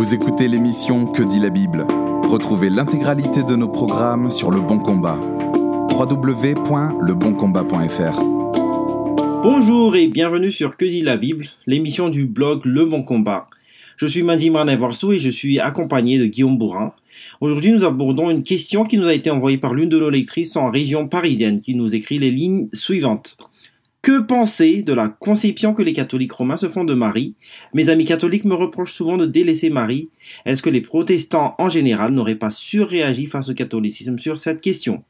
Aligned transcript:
Vous 0.00 0.14
écoutez 0.14 0.48
l'émission 0.48 1.04
Que 1.04 1.22
dit 1.22 1.40
la 1.40 1.50
Bible? 1.50 1.86
Retrouvez 2.22 2.70
l'intégralité 2.70 3.42
de 3.42 3.54
nos 3.54 3.68
programmes 3.68 4.30
sur 4.30 4.50
Le 4.50 4.62
Bon 4.62 4.78
Combat. 4.78 5.20
www.leboncombat.fr 5.92 8.22
Bonjour 9.42 9.96
et 9.96 10.08
bienvenue 10.08 10.50
sur 10.50 10.78
Que 10.78 10.86
dit 10.86 11.02
la 11.02 11.18
Bible, 11.18 11.44
l'émission 11.66 12.08
du 12.08 12.24
blog 12.24 12.64
Le 12.64 12.86
Bon 12.86 13.02
Combat. 13.02 13.48
Je 13.98 14.06
suis 14.06 14.22
Mandy 14.22 14.48
Marnevarso 14.48 15.12
et 15.12 15.18
je 15.18 15.28
suis 15.28 15.60
accompagné 15.60 16.16
de 16.16 16.24
Guillaume 16.24 16.56
Bourrin. 16.56 16.94
Aujourd'hui, 17.42 17.70
nous 17.70 17.84
abordons 17.84 18.30
une 18.30 18.42
question 18.42 18.84
qui 18.84 18.96
nous 18.96 19.06
a 19.06 19.12
été 19.12 19.30
envoyée 19.30 19.58
par 19.58 19.74
l'une 19.74 19.90
de 19.90 19.98
nos 19.98 20.08
lectrices 20.08 20.56
en 20.56 20.70
région 20.70 21.08
parisienne 21.08 21.60
qui 21.60 21.74
nous 21.74 21.94
écrit 21.94 22.18
les 22.18 22.30
lignes 22.30 22.70
suivantes. 22.72 23.36
Que 24.02 24.18
penser 24.18 24.82
de 24.82 24.94
la 24.94 25.08
conception 25.08 25.74
que 25.74 25.82
les 25.82 25.92
catholiques 25.92 26.32
romains 26.32 26.56
se 26.56 26.68
font 26.68 26.84
de 26.84 26.94
Marie? 26.94 27.34
Mes 27.74 27.90
amis 27.90 28.06
catholiques 28.06 28.46
me 28.46 28.54
reprochent 28.54 28.94
souvent 28.94 29.18
de 29.18 29.26
délaisser 29.26 29.68
Marie. 29.68 30.08
Est-ce 30.46 30.62
que 30.62 30.70
les 30.70 30.80
protestants 30.80 31.54
en 31.58 31.68
général 31.68 32.12
n'auraient 32.12 32.34
pas 32.34 32.50
surréagi 32.50 33.26
face 33.26 33.50
au 33.50 33.54
catholicisme 33.54 34.16
sur 34.16 34.38
cette 34.38 34.62
question? 34.62 35.04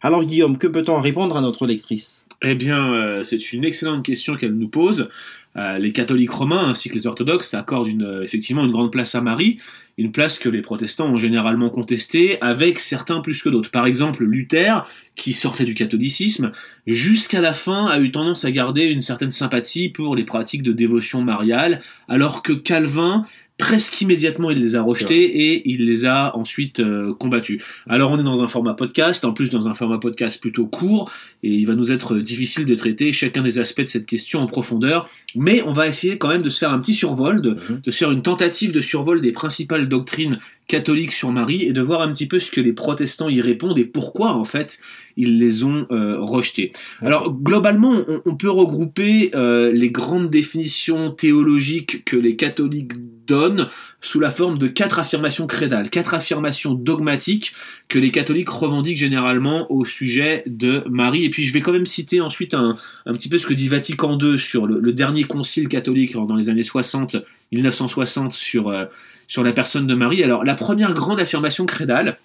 Alors 0.00 0.24
Guillaume, 0.24 0.58
que 0.58 0.68
peut-on 0.68 1.00
répondre 1.00 1.36
à 1.36 1.40
notre 1.40 1.66
lectrice? 1.66 2.24
Eh 2.42 2.54
bien, 2.54 2.94
euh, 2.94 3.22
c'est 3.24 3.52
une 3.52 3.64
excellente 3.64 4.04
question 4.04 4.36
qu'elle 4.36 4.54
nous 4.54 4.68
pose. 4.68 5.10
Euh, 5.56 5.78
les 5.78 5.92
catholiques 5.92 6.30
romains 6.30 6.68
ainsi 6.68 6.88
que 6.88 6.94
les 6.94 7.06
orthodoxes 7.06 7.54
accordent 7.54 7.88
une, 7.88 8.04
euh, 8.04 8.22
effectivement 8.22 8.64
une 8.64 8.70
grande 8.70 8.92
place 8.92 9.16
à 9.16 9.20
Marie, 9.20 9.58
une 9.98 10.12
place 10.12 10.38
que 10.38 10.48
les 10.48 10.62
protestants 10.62 11.08
ont 11.08 11.18
généralement 11.18 11.70
contestée, 11.70 12.40
avec 12.40 12.78
certains 12.78 13.20
plus 13.20 13.42
que 13.42 13.48
d'autres. 13.48 13.70
Par 13.70 13.86
exemple, 13.86 14.24
Luther, 14.24 14.86
qui 15.16 15.32
sortait 15.32 15.64
du 15.64 15.74
catholicisme, 15.74 16.52
jusqu'à 16.86 17.40
la 17.40 17.52
fin 17.52 17.86
a 17.86 17.98
eu 17.98 18.12
tendance 18.12 18.44
à 18.44 18.50
garder 18.52 18.84
une 18.84 19.00
certaine 19.00 19.30
sympathie 19.30 19.88
pour 19.88 20.14
les 20.14 20.24
pratiques 20.24 20.62
de 20.62 20.72
dévotion 20.72 21.20
mariale, 21.22 21.80
alors 22.08 22.42
que 22.42 22.52
Calvin 22.52 23.26
presque 23.60 24.00
immédiatement 24.00 24.50
il 24.50 24.58
les 24.58 24.74
a 24.76 24.82
rejetés 24.82 25.22
et 25.52 25.68
il 25.70 25.86
les 25.86 26.04
a 26.06 26.36
ensuite 26.36 26.80
euh, 26.80 27.14
combattus. 27.14 27.62
Alors 27.88 28.10
on 28.10 28.18
est 28.18 28.24
dans 28.24 28.42
un 28.42 28.48
format 28.48 28.74
podcast, 28.74 29.24
en 29.24 29.32
plus 29.32 29.50
dans 29.50 29.68
un 29.68 29.74
format 29.74 29.98
podcast 29.98 30.40
plutôt 30.40 30.66
court, 30.66 31.10
et 31.42 31.50
il 31.50 31.66
va 31.66 31.74
nous 31.74 31.92
être 31.92 32.16
difficile 32.18 32.64
de 32.64 32.74
traiter 32.74 33.12
chacun 33.12 33.42
des 33.42 33.58
aspects 33.58 33.82
de 33.82 33.86
cette 33.86 34.06
question 34.06 34.40
en 34.40 34.46
profondeur, 34.46 35.08
mais 35.36 35.62
on 35.66 35.72
va 35.72 35.86
essayer 35.86 36.18
quand 36.18 36.28
même 36.28 36.42
de 36.42 36.50
se 36.50 36.58
faire 36.58 36.72
un 36.72 36.80
petit 36.80 36.94
survol, 36.94 37.40
de, 37.42 37.50
Mhm. 37.50 37.80
de 37.84 37.90
se 37.90 37.98
faire 37.98 38.10
une 38.10 38.22
tentative 38.22 38.72
de 38.72 38.80
survol 38.80 39.20
des 39.22 39.32
principales 39.32 39.88
doctrines 39.88 40.38
catholiques 40.70 41.12
sur 41.12 41.32
Marie 41.32 41.64
et 41.64 41.72
de 41.72 41.82
voir 41.82 42.00
un 42.00 42.12
petit 42.12 42.28
peu 42.28 42.38
ce 42.38 42.52
que 42.52 42.60
les 42.60 42.72
protestants 42.72 43.28
y 43.28 43.40
répondent 43.40 43.76
et 43.76 43.84
pourquoi 43.84 44.34
en 44.34 44.44
fait 44.44 44.78
ils 45.16 45.38
les 45.38 45.64
ont 45.64 45.86
euh, 45.90 46.18
rejetés. 46.20 46.70
Alors 47.02 47.32
globalement, 47.32 48.04
on, 48.06 48.22
on 48.24 48.36
peut 48.36 48.50
regrouper 48.50 49.32
euh, 49.34 49.72
les 49.72 49.90
grandes 49.90 50.30
définitions 50.30 51.10
théologiques 51.10 52.04
que 52.04 52.16
les 52.16 52.36
catholiques 52.36 52.92
donnent 53.26 53.68
sous 54.00 54.20
la 54.20 54.30
forme 54.30 54.58
de 54.58 54.68
quatre 54.68 55.00
affirmations 55.00 55.48
crédales, 55.48 55.90
quatre 55.90 56.14
affirmations 56.14 56.74
dogmatiques 56.74 57.52
que 57.88 57.98
les 57.98 58.12
catholiques 58.12 58.48
revendiquent 58.48 58.98
généralement 58.98 59.70
au 59.72 59.84
sujet 59.84 60.44
de 60.46 60.84
Marie. 60.88 61.24
Et 61.24 61.30
puis 61.30 61.46
je 61.46 61.52
vais 61.52 61.60
quand 61.60 61.72
même 61.72 61.86
citer 61.86 62.20
ensuite 62.20 62.54
un, 62.54 62.76
un 63.06 63.14
petit 63.14 63.28
peu 63.28 63.38
ce 63.38 63.46
que 63.46 63.54
dit 63.54 63.68
Vatican 63.68 64.16
II 64.18 64.38
sur 64.38 64.66
le, 64.66 64.78
le 64.78 64.92
dernier 64.92 65.24
concile 65.24 65.68
catholique 65.68 66.14
dans 66.14 66.36
les 66.36 66.48
années 66.48 66.62
60, 66.62 67.16
1960 67.52 68.32
sur, 68.32 68.68
euh, 68.68 68.86
sur 69.30 69.42
la 69.42 69.52
personne 69.52 69.86
de 69.86 69.94
Marie. 69.94 70.22
Alors 70.22 70.44
la 70.44 70.54
première 70.54 70.92
grande 70.92 71.20
affirmation 71.20 71.64
crédale, 71.64 72.18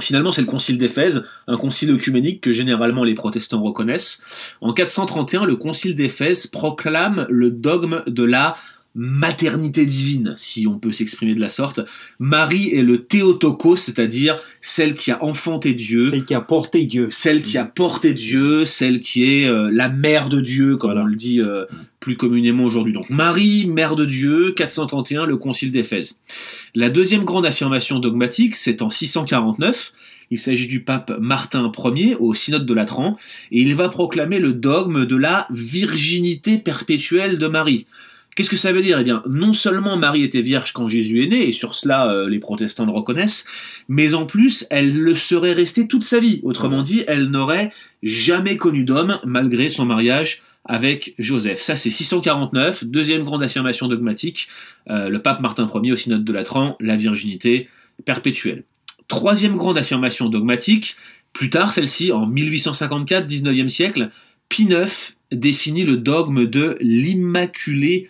Finalement, 0.00 0.30
c'est 0.30 0.42
le 0.42 0.46
concile 0.46 0.78
d'Éphèse, 0.78 1.24
un 1.48 1.56
concile 1.56 1.90
œcuménique 1.90 2.40
que 2.40 2.52
généralement 2.52 3.02
les 3.02 3.14
protestants 3.14 3.60
reconnaissent. 3.60 4.22
En 4.60 4.72
431, 4.72 5.44
le 5.44 5.56
concile 5.56 5.96
d'Éphèse 5.96 6.46
proclame 6.46 7.26
le 7.28 7.50
dogme 7.50 8.04
de 8.06 8.22
la 8.22 8.54
maternité 9.00 9.86
divine, 9.86 10.34
si 10.36 10.66
on 10.66 10.76
peut 10.78 10.90
s'exprimer 10.90 11.32
de 11.34 11.40
la 11.40 11.50
sorte. 11.50 11.80
Marie 12.18 12.74
est 12.74 12.82
le 12.82 13.04
Théotokos, 13.04 13.76
c'est-à-dire 13.76 14.36
celle 14.60 14.96
qui 14.96 15.12
a 15.12 15.22
enfanté 15.22 15.72
Dieu, 15.72 16.10
Celle 16.10 16.24
qui 16.24 16.34
a 16.34 16.40
porté 16.40 16.84
Dieu. 16.84 17.06
celle 17.10 17.42
qui 17.42 17.56
a 17.58 17.64
porté 17.64 18.12
Dieu, 18.12 18.66
celle 18.66 19.00
qui 19.00 19.22
est 19.24 19.46
euh, 19.48 19.70
la 19.72 19.88
mère 19.88 20.28
de 20.28 20.40
Dieu, 20.40 20.76
comme 20.76 20.90
Voilà. 20.90 21.04
on 21.04 21.06
le 21.06 21.14
dit 21.14 21.40
euh, 21.40 21.64
plus 22.00 22.16
communément 22.16 22.64
aujourd'hui. 22.64 22.92
Donc 22.92 23.08
Marie, 23.08 23.66
mère 23.66 23.94
de 23.94 24.04
Dieu, 24.04 24.50
431, 24.56 25.26
le 25.26 25.36
concile 25.36 25.70
d'Éphèse. 25.70 26.20
La 26.74 26.90
deuxième 26.90 27.22
grande 27.22 27.46
affirmation 27.46 28.00
dogmatique, 28.00 28.56
c'est 28.56 28.82
en 28.82 28.90
649. 28.90 29.92
Il 30.32 30.38
s'agit 30.38 30.66
du 30.66 30.82
pape 30.82 31.16
Martin 31.20 31.70
Ier 31.94 32.16
au 32.18 32.34
synode 32.34 32.66
de 32.66 32.74
Latran, 32.74 33.16
et 33.52 33.60
il 33.62 33.74
va 33.76 33.88
proclamer 33.88 34.40
le 34.40 34.52
dogme 34.52 35.06
de 35.06 35.16
la 35.16 35.46
virginité 35.50 36.58
perpétuelle 36.58 37.38
de 37.38 37.46
Marie. 37.46 37.86
Qu'est-ce 38.38 38.50
que 38.50 38.56
ça 38.56 38.72
veut 38.72 38.82
dire? 38.82 39.00
Eh 39.00 39.02
bien, 39.02 39.24
non 39.28 39.52
seulement 39.52 39.96
Marie 39.96 40.22
était 40.22 40.42
vierge 40.42 40.70
quand 40.70 40.86
Jésus 40.86 41.24
est 41.24 41.26
né, 41.26 41.48
et 41.48 41.50
sur 41.50 41.74
cela 41.74 42.08
euh, 42.08 42.28
les 42.28 42.38
protestants 42.38 42.86
le 42.86 42.92
reconnaissent, 42.92 43.44
mais 43.88 44.14
en 44.14 44.26
plus, 44.26 44.64
elle 44.70 44.96
le 44.96 45.16
serait 45.16 45.54
restée 45.54 45.88
toute 45.88 46.04
sa 46.04 46.20
vie. 46.20 46.38
Autrement 46.44 46.82
dit, 46.82 47.02
elle 47.08 47.30
n'aurait 47.30 47.72
jamais 48.04 48.56
connu 48.56 48.84
d'homme 48.84 49.18
malgré 49.24 49.68
son 49.68 49.86
mariage 49.86 50.44
avec 50.64 51.16
Joseph. 51.18 51.60
Ça, 51.60 51.74
c'est 51.74 51.90
649, 51.90 52.84
deuxième 52.84 53.24
grande 53.24 53.42
affirmation 53.42 53.88
dogmatique, 53.88 54.46
euh, 54.88 55.08
le 55.08 55.20
pape 55.20 55.40
Martin 55.40 55.68
Ier 55.82 55.90
au 55.90 55.96
synode 55.96 56.22
de 56.22 56.32
Latran, 56.32 56.76
la 56.78 56.94
virginité 56.94 57.68
perpétuelle. 58.04 58.62
Troisième 59.08 59.56
grande 59.56 59.78
affirmation 59.78 60.28
dogmatique, 60.28 60.94
plus 61.32 61.50
tard 61.50 61.74
celle-ci, 61.74 62.12
en 62.12 62.24
1854, 62.24 63.26
19e 63.26 63.66
siècle, 63.66 64.10
Pie 64.48 64.68
IX 64.70 65.16
définit 65.32 65.82
le 65.82 65.96
dogme 65.96 66.46
de 66.46 66.78
l'Immaculée 66.80 68.08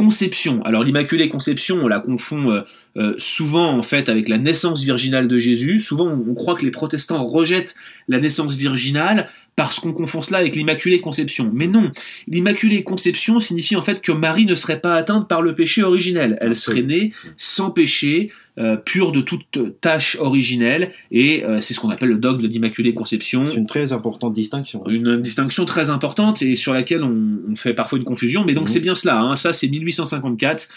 Conception. 0.00 0.62
Alors 0.62 0.82
l'Immaculée 0.82 1.28
Conception, 1.28 1.80
on 1.82 1.86
la 1.86 2.00
confond 2.00 2.50
euh, 2.50 2.62
euh, 2.96 3.14
souvent 3.18 3.76
en 3.76 3.82
fait 3.82 4.08
avec 4.08 4.30
la 4.30 4.38
naissance 4.38 4.82
virginale 4.82 5.28
de 5.28 5.38
Jésus. 5.38 5.78
Souvent 5.78 6.06
on, 6.06 6.30
on 6.30 6.32
croit 6.32 6.54
que 6.54 6.64
les 6.64 6.70
protestants 6.70 7.22
rejettent 7.22 7.74
la 8.08 8.18
naissance 8.18 8.56
virginale 8.56 9.28
parce 9.60 9.78
qu'on 9.78 9.92
confond 9.92 10.22
cela 10.22 10.38
avec 10.38 10.56
l'Immaculée 10.56 11.02
Conception. 11.02 11.50
Mais 11.52 11.66
non, 11.66 11.92
l'Immaculée 12.26 12.82
Conception 12.82 13.40
signifie 13.40 13.76
en 13.76 13.82
fait 13.82 14.00
que 14.00 14.10
Marie 14.10 14.46
ne 14.46 14.54
serait 14.54 14.80
pas 14.80 14.94
atteinte 14.94 15.28
par 15.28 15.42
le 15.42 15.54
péché 15.54 15.82
originel. 15.82 16.38
Elle 16.40 16.56
serait 16.56 16.80
née 16.80 17.12
sans 17.36 17.70
péché, 17.70 18.30
euh, 18.56 18.76
pure 18.76 19.12
de 19.12 19.20
toute 19.20 19.58
tâche 19.82 20.16
originelle, 20.18 20.92
et 21.10 21.44
euh, 21.44 21.60
c'est 21.60 21.74
ce 21.74 21.80
qu'on 21.80 21.90
appelle 21.90 22.08
le 22.08 22.16
dogme 22.16 22.40
de 22.40 22.48
l'Immaculée 22.48 22.94
Conception. 22.94 23.44
C'est 23.44 23.56
une 23.56 23.66
très 23.66 23.92
importante 23.92 24.32
distinction. 24.32 24.82
Une 24.88 25.20
distinction 25.20 25.66
très 25.66 25.90
importante 25.90 26.40
et 26.40 26.54
sur 26.54 26.72
laquelle 26.72 27.02
on, 27.02 27.40
on 27.50 27.54
fait 27.54 27.74
parfois 27.74 27.98
une 27.98 28.04
confusion, 28.04 28.44
mais 28.46 28.54
donc 28.54 28.68
Mhm. 28.68 28.72
c'est 28.72 28.80
bien 28.80 28.94
cela, 28.94 29.20
hein. 29.20 29.36
ça 29.36 29.52
c'est 29.52 29.68
1854, 29.68 30.68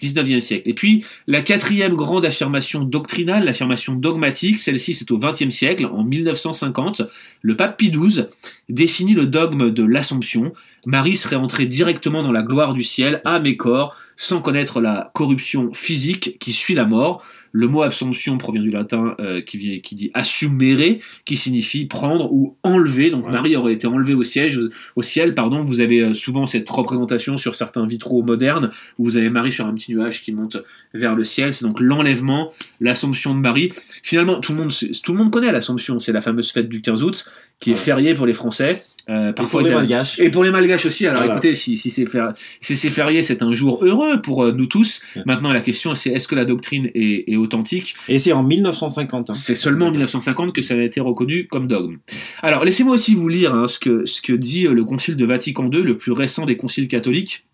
19e 0.00 0.40
siècle. 0.40 0.68
Et 0.68 0.74
puis 0.74 1.04
la 1.26 1.42
quatrième 1.42 1.94
grande 1.94 2.24
affirmation 2.24 2.80
doctrinale, 2.80 3.44
l'affirmation 3.44 3.94
dogmatique, 3.94 4.58
celle-ci 4.58 4.94
c'est 4.94 5.10
au 5.10 5.18
20e 5.18 5.50
siècle, 5.50 5.86
en 5.86 6.04
1950, 6.04 7.02
le 7.42 7.56
pape 7.56 7.76
Pie 7.76 7.90
XII 7.90 8.24
définit 8.68 9.14
le 9.14 9.26
dogme 9.26 9.70
de 9.70 9.84
l'Assomption. 9.84 10.52
Marie 10.86 11.16
serait 11.16 11.36
entrée 11.36 11.66
directement 11.66 12.22
dans 12.22 12.32
la 12.32 12.42
gloire 12.42 12.72
du 12.74 12.82
ciel, 12.82 13.20
âme 13.24 13.46
et 13.46 13.56
corps, 13.56 13.96
sans 14.16 14.40
connaître 14.40 14.80
la 14.80 15.10
corruption 15.14 15.72
physique 15.72 16.38
qui 16.40 16.52
suit 16.52 16.74
la 16.74 16.84
mort. 16.86 17.22
Le 17.52 17.66
mot 17.66 17.82
Assomption 17.82 18.38
provient 18.38 18.62
du 18.62 18.70
latin 18.70 19.16
euh, 19.18 19.40
qui, 19.40 19.58
vient- 19.58 19.80
qui 19.80 19.94
dit 19.96 20.10
assumere, 20.14 20.98
qui 21.24 21.36
signifie 21.36 21.86
prendre 21.86 22.32
ou 22.32 22.56
enlever. 22.62 23.10
Donc 23.10 23.24
Ouais. 23.26 23.32
Marie 23.32 23.56
aurait 23.56 23.72
été 23.72 23.86
enlevée 23.88 24.14
au, 24.14 24.22
siège, 24.22 24.60
au 24.94 25.02
ciel. 25.02 25.34
Pardon. 25.34 25.64
Vous 25.64 25.80
avez 25.80 26.00
euh, 26.00 26.14
souvent 26.14 26.46
cette 26.46 26.68
représentation 26.70 27.36
sur 27.36 27.56
certains 27.56 27.86
vitraux 27.86 28.22
modernes 28.22 28.70
où 28.98 29.04
vous 29.04 29.16
avez 29.16 29.30
Marie 29.30 29.50
sur 29.52 29.66
un 29.66 29.74
petit 29.74 29.92
nuage 29.94 30.22
qui 30.22 30.32
monte 30.32 30.58
vers 30.94 31.16
le 31.16 31.24
ciel. 31.24 31.52
C'est 31.52 31.64
donc 31.64 31.80
l'enlèvement, 31.80 32.52
l'Assomption 32.80 33.34
de 33.34 33.40
Marie. 33.40 33.72
Finalement, 34.04 34.38
tout 34.38 34.52
le 34.52 34.58
monde, 34.58 34.72
tout 35.02 35.12
le 35.12 35.18
monde 35.18 35.32
connaît 35.32 35.50
l'Assomption. 35.50 35.98
C'est 35.98 36.12
la 36.12 36.20
fameuse 36.20 36.52
fête 36.52 36.68
du 36.68 36.80
15 36.80 37.02
août 37.02 37.24
qui 37.58 37.72
est 37.72 37.74
fériée 37.74 38.14
pour 38.14 38.26
les 38.26 38.32
Français. 38.34 38.84
Euh, 39.10 39.30
Et 39.30 39.32
pour 39.32 39.60
les 39.60 39.70
malgaches. 39.72 40.20
et 40.20 40.30
pour 40.30 40.44
les 40.44 40.50
malgaches 40.52 40.86
aussi. 40.86 41.04
Alors 41.06 41.18
Voilà. 41.18 41.32
écoutez, 41.34 41.54
si, 41.56 41.76
si 41.76 41.90
c'est 41.90 42.04
fer- 42.06 42.32
si 42.60 42.76
c'est 42.76 42.90
férié, 42.90 43.22
c'est 43.24 43.42
un 43.42 43.52
jour 43.52 43.84
heureux 43.84 44.20
pour 44.22 44.44
euh, 44.44 44.52
nous 44.52 44.66
tous. 44.66 45.02
Ouais. 45.16 45.22
Maintenant, 45.26 45.52
la 45.52 45.60
question, 45.60 45.94
c'est 45.96 46.10
est-ce 46.10 46.28
que 46.28 46.36
la 46.36 46.44
doctrine 46.44 46.90
est, 46.94 47.24
est 47.32 47.36
authentique? 47.36 47.96
Et 48.08 48.20
c'est 48.20 48.32
en 48.32 48.44
1950. 48.44 49.30
hein. 49.30 49.32
C'est 49.32 49.56
seulement 49.56 49.86
en 49.86 49.90
1950 49.90 50.54
que 50.54 50.62
ça 50.62 50.74
a 50.74 50.80
été 50.82 51.00
reconnu 51.00 51.48
comme 51.48 51.66
dogme. 51.66 51.96
Alors, 52.42 52.64
laissez-moi 52.64 52.94
aussi 52.94 53.14
vous 53.16 53.28
lire 53.28 53.52
hein, 53.54 53.66
ce, 53.66 53.80
que, 53.80 54.06
ce 54.06 54.22
que 54.22 54.32
dit 54.32 54.66
euh, 54.66 54.72
le 54.72 54.84
Concile 54.84 55.16
de 55.16 55.24
Vatican 55.24 55.68
II, 55.70 55.82
le 55.82 55.96
plus 55.96 56.12
récent 56.12 56.46
des 56.46 56.56
conciles 56.56 56.86
catholiques 56.86 57.46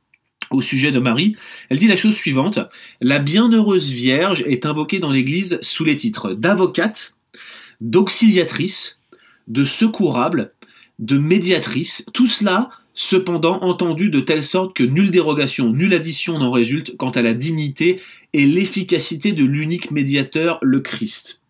au 0.51 0.61
sujet 0.61 0.93
de 0.93 0.99
Marie. 1.01 1.37
Elle 1.71 1.79
dit 1.79 1.89
la 1.89 1.97
chose 1.97 2.15
suivante. 2.15 2.59
La 3.01 3.19
bienheureuse 3.19 3.91
Vierge 3.91 4.45
est 4.47 4.67
invoquée 4.67 4.99
dans 4.99 5.11
l'Église 5.11 5.59
sous 5.63 5.85
les 5.85 5.97
titres 5.97 6.35
d'avocate, 6.35 7.15
d'auxiliatrice, 7.81 8.99
de 9.49 9.65
secourable, 9.65 10.53
de 10.99 11.19
médiatrice. 11.19 12.05
Tout 12.13 12.27
cela, 12.27 12.71
cependant, 12.95 13.63
entendu 13.63 14.11
de 14.11 14.21
telle 14.21 14.45
sorte 14.45 14.75
que 14.75 14.83
nulle 14.83 15.11
dérogation, 15.11 15.71
nulle 15.71 15.95
addition 15.95 16.39
n'en 16.39 16.51
résulte 16.51 16.97
quant 16.97 17.11
à 17.11 17.23
la 17.23 17.35
dignité 17.35 18.01
et 18.33 18.47
l'efficacité 18.47 19.33
de 19.33 19.45
l'unique 19.45 19.91
médiateur, 19.91 20.59
le 20.63 20.81
Christ. 20.81 21.43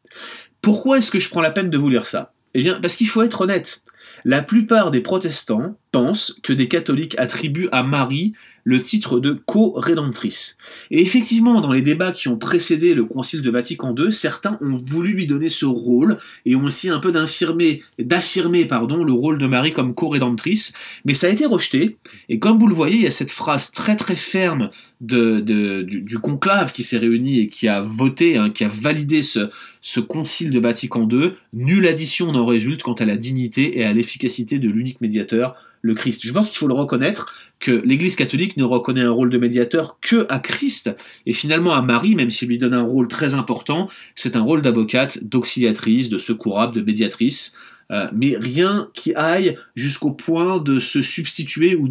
Pourquoi 0.60 0.98
est-ce 0.98 1.10
que 1.10 1.20
je 1.20 1.28
prends 1.28 1.40
la 1.40 1.50
peine 1.50 1.70
de 1.70 1.78
vous 1.78 1.90
lire 1.90 2.06
ça? 2.06 2.32
Eh 2.54 2.62
bien, 2.62 2.80
parce 2.80 2.96
qu'il 2.96 3.08
faut 3.08 3.22
être 3.22 3.42
honnête. 3.42 3.82
La 4.24 4.42
plupart 4.42 4.90
des 4.90 5.00
protestants 5.00 5.76
pensent 5.92 6.38
que 6.42 6.52
des 6.52 6.68
catholiques 6.68 7.18
attribuent 7.18 7.68
à 7.72 7.82
Marie 7.82 8.34
le 8.66 8.82
titre 8.82 9.20
de 9.20 9.32
co-rédemptrice. 9.32 10.58
Et 10.90 11.00
effectivement, 11.00 11.60
dans 11.60 11.70
les 11.70 11.82
débats 11.82 12.10
qui 12.10 12.26
ont 12.26 12.36
précédé 12.36 12.94
le 12.94 13.04
Concile 13.04 13.40
de 13.40 13.50
Vatican 13.50 13.94
II, 13.96 14.12
certains 14.12 14.58
ont 14.60 14.72
voulu 14.72 15.12
lui 15.12 15.28
donner 15.28 15.48
ce 15.48 15.66
rôle 15.66 16.18
et 16.44 16.56
ont 16.56 16.66
essayé 16.66 16.92
un 16.92 16.98
peu 16.98 17.12
d'affirmer, 17.12 17.82
le 17.96 19.12
rôle 19.12 19.38
de 19.38 19.46
Marie 19.46 19.72
comme 19.72 19.94
co-rédemptrice, 19.94 20.72
mais 21.04 21.14
ça 21.14 21.28
a 21.28 21.30
été 21.30 21.46
rejeté. 21.46 21.96
Et 22.28 22.40
comme 22.40 22.58
vous 22.58 22.66
le 22.66 22.74
voyez, 22.74 22.96
il 22.96 23.02
y 23.02 23.06
a 23.06 23.12
cette 23.12 23.30
phrase 23.30 23.70
très 23.70 23.94
très 23.94 24.16
ferme 24.16 24.70
du, 25.00 26.18
conclave 26.20 26.72
qui 26.72 26.82
s'est 26.82 26.98
réuni 26.98 27.38
et 27.38 27.48
qui 27.48 27.68
a 27.68 27.80
voté, 27.80 28.36
hein, 28.36 28.50
qui 28.50 28.64
a 28.64 28.68
validé 28.68 29.22
ce, 29.22 29.48
ce 29.80 30.00
Concile 30.00 30.50
de 30.50 30.58
Vatican 30.58 31.08
II. 31.08 31.34
Nulle 31.52 31.86
addition 31.86 32.32
n'en 32.32 32.44
résulte 32.44 32.82
quant 32.82 32.94
à 32.94 33.04
la 33.04 33.16
dignité 33.16 33.78
et 33.78 33.84
à 33.84 33.92
l'efficacité 33.92 34.58
de 34.58 34.68
l'unique 34.68 35.00
médiateur 35.00 35.54
le 35.86 35.94
Christ. 35.94 36.20
Je 36.24 36.32
pense 36.32 36.50
qu'il 36.50 36.58
faut 36.58 36.68
le 36.68 36.74
reconnaître 36.74 37.32
que 37.60 37.70
l'Église 37.70 38.16
catholique 38.16 38.56
ne 38.56 38.64
reconnaît 38.64 39.02
un 39.02 39.10
rôle 39.10 39.30
de 39.30 39.38
médiateur 39.38 39.98
que 40.00 40.26
à 40.28 40.38
Christ 40.38 40.90
et 41.24 41.32
finalement 41.32 41.74
à 41.74 41.82
Marie, 41.82 42.14
même 42.14 42.30
s'il 42.30 42.48
lui 42.48 42.58
donne 42.58 42.74
un 42.74 42.82
rôle 42.82 43.08
très 43.08 43.34
important, 43.34 43.88
c'est 44.14 44.36
un 44.36 44.42
rôle 44.42 44.62
d'avocate, 44.62 45.22
d'auxiliatrice, 45.24 46.08
de 46.08 46.18
secourable, 46.18 46.74
de 46.74 46.82
médiatrice. 46.82 47.54
Euh, 47.92 48.08
mais 48.12 48.36
rien 48.36 48.88
qui 48.94 49.14
aille 49.14 49.56
jusqu'au 49.76 50.10
point 50.10 50.58
de 50.58 50.80
se 50.80 51.02
substituer 51.02 51.76
ou 51.76 51.88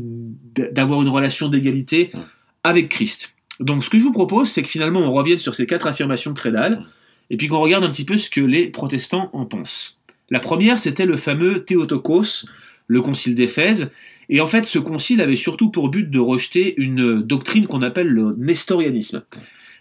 d'avoir 0.53 1.01
une 1.01 1.07
relation 1.07 1.47
d'égalité 1.47 2.11
avec 2.65 2.89
Christ. 2.89 3.33
Donc 3.61 3.83
ce 3.83 3.89
que 3.89 3.97
je 3.97 4.03
vous 4.03 4.11
propose, 4.11 4.49
c'est 4.49 4.61
que 4.61 4.67
finalement 4.67 4.99
on 4.99 5.13
revienne 5.13 5.39
sur 5.39 5.55
ces 5.55 5.65
quatre 5.65 5.87
affirmations 5.87 6.33
crédales, 6.33 6.85
et 7.29 7.37
puis 7.37 7.47
qu'on 7.47 7.59
regarde 7.59 7.85
un 7.85 7.89
petit 7.89 8.03
peu 8.03 8.17
ce 8.17 8.29
que 8.29 8.41
les 8.41 8.67
protestants 8.67 9.29
en 9.33 9.45
pensent. 9.45 10.01
La 10.29 10.39
première, 10.39 10.79
c'était 10.79 11.05
le 11.05 11.17
fameux 11.17 11.63
Théotokos, 11.63 12.45
le 12.87 13.01
concile 13.01 13.35
d'Éphèse. 13.35 13.91
Et 14.29 14.41
en 14.41 14.47
fait, 14.47 14.65
ce 14.65 14.79
concile 14.79 15.21
avait 15.21 15.35
surtout 15.35 15.69
pour 15.69 15.89
but 15.89 16.09
de 16.09 16.19
rejeter 16.19 16.73
une 16.77 17.21
doctrine 17.21 17.67
qu'on 17.67 17.81
appelle 17.81 18.07
le 18.07 18.35
nestorianisme. 18.37 19.23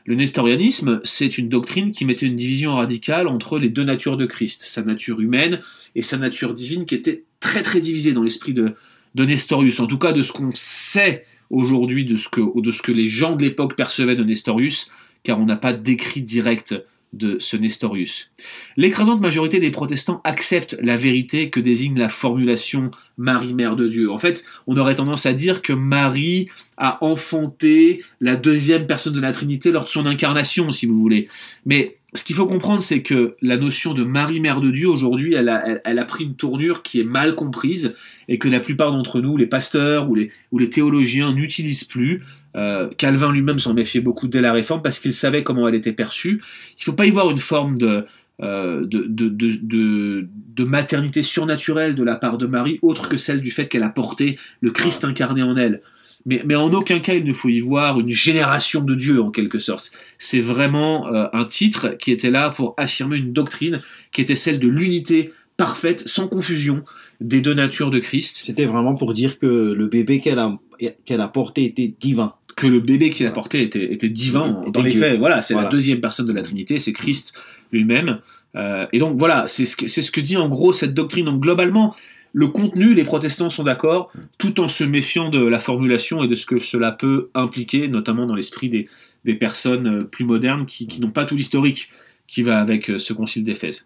Le 0.06 0.14
nestorianisme, 0.14 1.00
c'est 1.02 1.38
une 1.38 1.48
doctrine 1.48 1.90
qui 1.90 2.04
mettait 2.04 2.26
une 2.26 2.36
division 2.36 2.74
radicale 2.74 3.26
entre 3.26 3.58
les 3.58 3.70
deux 3.70 3.84
natures 3.84 4.18
de 4.18 4.26
Christ, 4.26 4.60
sa 4.62 4.82
nature 4.82 5.20
humaine 5.20 5.60
et 5.94 6.02
sa 6.02 6.18
nature 6.18 6.52
divine, 6.52 6.84
qui 6.84 6.94
était 6.94 7.24
très 7.40 7.62
très 7.62 7.80
divisée 7.80 8.12
dans 8.12 8.22
l'esprit 8.22 8.52
de, 8.52 8.74
Nestorius, 9.16 9.80
en 9.80 9.86
tout 9.86 9.96
cas 9.96 10.12
de 10.12 10.22
ce 10.22 10.32
qu'on 10.32 10.50
sait 10.54 11.24
aujourd'hui 11.48 12.04
de, 12.04 12.16
ce 12.16 12.28
que, 12.28 12.40
de 12.60 12.70
ce 12.70 12.82
que 12.82 12.92
les 12.92 13.08
gens 13.08 13.36
de 13.36 13.42
l'époque 13.42 13.76
percevaient 13.76 14.16
de 14.16 14.24
Nestorius, 14.24 14.90
car 15.22 15.40
on 15.40 15.46
n'a 15.46 15.56
pas 15.56 15.72
d'écrit 15.72 16.20
direct 16.20 16.74
de 17.16 17.38
ce 17.40 17.56
Nestorius. 17.56 18.30
L'écrasante 18.76 19.20
majorité 19.20 19.60
des 19.60 19.70
protestants 19.70 20.20
acceptent 20.24 20.76
la 20.80 20.96
vérité 20.96 21.50
que 21.50 21.60
désigne 21.60 21.98
la 21.98 22.08
formulation 22.08 22.90
Marie, 23.16 23.54
Mère 23.54 23.76
de 23.76 23.88
Dieu. 23.88 24.10
En 24.10 24.18
fait, 24.18 24.44
on 24.66 24.76
aurait 24.76 24.96
tendance 24.96 25.26
à 25.26 25.32
dire 25.32 25.62
que 25.62 25.72
Marie 25.72 26.48
a 26.76 27.02
enfanté 27.04 28.02
la 28.20 28.36
deuxième 28.36 28.86
personne 28.86 29.12
de 29.12 29.20
la 29.20 29.32
Trinité 29.32 29.70
lors 29.70 29.84
de 29.84 29.90
son 29.90 30.06
incarnation, 30.06 30.70
si 30.70 30.86
vous 30.86 30.98
voulez. 30.98 31.28
Mais 31.66 31.96
ce 32.14 32.24
qu'il 32.24 32.36
faut 32.36 32.46
comprendre, 32.46 32.80
c'est 32.80 33.02
que 33.02 33.36
la 33.42 33.56
notion 33.56 33.92
de 33.92 34.04
Marie, 34.04 34.40
Mère 34.40 34.60
de 34.60 34.70
Dieu, 34.70 34.88
aujourd'hui, 34.88 35.34
elle 35.34 35.48
a, 35.48 36.04
pris 36.04 36.24
une 36.24 36.36
tournure 36.36 36.82
qui 36.82 37.00
est 37.00 37.04
mal 37.04 37.34
comprise 37.34 37.94
et 38.28 38.38
que 38.38 38.48
la 38.48 38.60
plupart 38.60 38.92
d'entre 38.92 39.20
nous, 39.20 39.36
les 39.36 39.46
pasteurs 39.46 40.08
ou 40.08 40.14
les, 40.14 40.70
théologiens, 40.70 41.32
n'utilisent 41.32 41.84
plus. 41.84 42.22
Euh, 42.56 42.88
Calvin 42.98 43.32
lui-même 43.32 43.58
s'en 43.58 43.74
méfiait 43.74 44.00
beaucoup 44.00 44.28
dès 44.28 44.40
la 44.40 44.52
Réforme 44.52 44.80
parce 44.80 45.00
qu'il 45.00 45.12
savait 45.12 45.42
comment 45.42 45.66
elle 45.66 45.74
était 45.74 45.92
perçue. 45.92 46.40
Il 46.70 46.80
ne 46.80 46.84
faut 46.84 46.92
pas 46.92 47.06
y 47.06 47.10
voir 47.10 47.30
une 47.30 47.38
forme 47.38 47.76
de, 47.76 48.04
euh, 48.42 48.84
de, 48.84 49.06
de, 49.06 50.64
maternité 50.64 51.22
surnaturelle 51.22 51.94
de 51.94 52.02
la 52.02 52.16
part 52.16 52.36
de 52.36 52.46
Marie, 52.46 52.80
autre 52.82 53.08
que 53.08 53.16
celle 53.16 53.40
du 53.40 53.52
fait 53.52 53.68
qu'elle 53.68 53.84
a 53.84 53.90
porté 53.90 54.38
le 54.60 54.72
Christ 54.72 55.04
incarné 55.04 55.42
en 55.42 55.56
elle. 55.56 55.82
Mais, 56.26 56.42
mais, 56.44 56.56
en 56.56 56.72
aucun 56.72 56.98
cas 56.98 57.14
il 57.14 57.24
ne 57.24 57.32
faut 57.32 57.48
y 57.48 57.60
voir 57.60 58.00
une 58.00 58.08
génération 58.08 58.82
de 58.82 58.96
Dieu 58.96 59.22
en 59.22 59.30
quelque 59.30 59.60
sorte. 59.60 59.92
C'est 60.18 60.40
vraiment 60.40 61.06
euh, 61.06 61.26
un 61.32 61.44
titre 61.44 61.90
qui 61.90 62.10
était 62.10 62.30
là 62.30 62.50
pour 62.50 62.74
affirmer 62.76 63.18
une 63.18 63.32
doctrine 63.32 63.78
qui 64.10 64.20
était 64.20 64.34
celle 64.34 64.58
de 64.58 64.68
l'unité 64.68 65.32
parfaite, 65.56 66.08
sans 66.08 66.26
confusion, 66.26 66.82
des 67.20 67.40
deux 67.40 67.54
natures 67.54 67.90
de 67.90 68.00
Christ. 68.00 68.42
C'était 68.44 68.66
vraiment 68.66 68.96
pour 68.96 69.14
dire 69.14 69.38
que 69.38 69.46
le 69.46 69.86
bébé 69.86 70.18
qu'elle 70.18 70.40
a, 70.40 70.58
qu'elle 71.04 71.20
a 71.20 71.28
porté 71.28 71.66
était 71.66 71.94
divin 72.00 72.34
que 72.56 72.66
le 72.66 72.80
bébé 72.80 73.10
qu'il 73.10 73.26
a 73.26 73.30
porté 73.30 73.62
était, 73.62 73.92
était 73.92 74.08
divin. 74.08 74.62
Dans 74.68 74.82
les 74.82 74.90
faits, 74.90 75.18
voilà, 75.18 75.42
c'est 75.42 75.54
la 75.54 75.64
deuxième 75.64 76.00
personne 76.00 76.26
de 76.26 76.32
la 76.32 76.42
Trinité, 76.42 76.78
c'est 76.78 76.92
Christ 76.92 77.36
lui-même. 77.74 78.20
Euh, 78.56 78.86
et 78.92 78.98
donc 78.98 79.18
voilà, 79.18 79.44
c'est 79.46 79.66
ce, 79.66 79.76
que, 79.76 79.86
ce 79.86 80.10
que 80.10 80.20
dit 80.20 80.36
en 80.36 80.48
gros 80.48 80.72
cette 80.72 80.94
doctrine. 80.94 81.26
Donc 81.26 81.40
globalement, 81.40 81.94
le 82.32 82.48
contenu, 82.48 82.94
les 82.94 83.04
protestants 83.04 83.50
sont 83.50 83.64
d'accord, 83.64 84.12
tout 84.38 84.60
en 84.60 84.68
se 84.68 84.84
méfiant 84.84 85.28
de 85.28 85.44
la 85.44 85.58
formulation 85.58 86.22
et 86.22 86.28
de 86.28 86.34
ce 86.34 86.46
que 86.46 86.58
cela 86.58 86.92
peut 86.92 87.30
impliquer, 87.34 87.88
notamment 87.88 88.26
dans 88.26 88.34
l'esprit 88.34 88.68
des, 88.68 88.88
des, 89.24 89.34
personnes 89.34 90.00
euh, 90.00 90.04
plus 90.04 90.24
modernes 90.24 90.66
qui, 90.66 90.86
qui 90.86 91.00
n'ont 91.00 91.10
pas 91.10 91.24
tout 91.24 91.36
l'historique 91.36 91.90
qui 92.26 92.42
va 92.42 92.60
avec 92.60 92.90
euh, 92.90 92.98
ce 92.98 93.12
concile 93.12 93.44
d'Éphèse. 93.44 93.84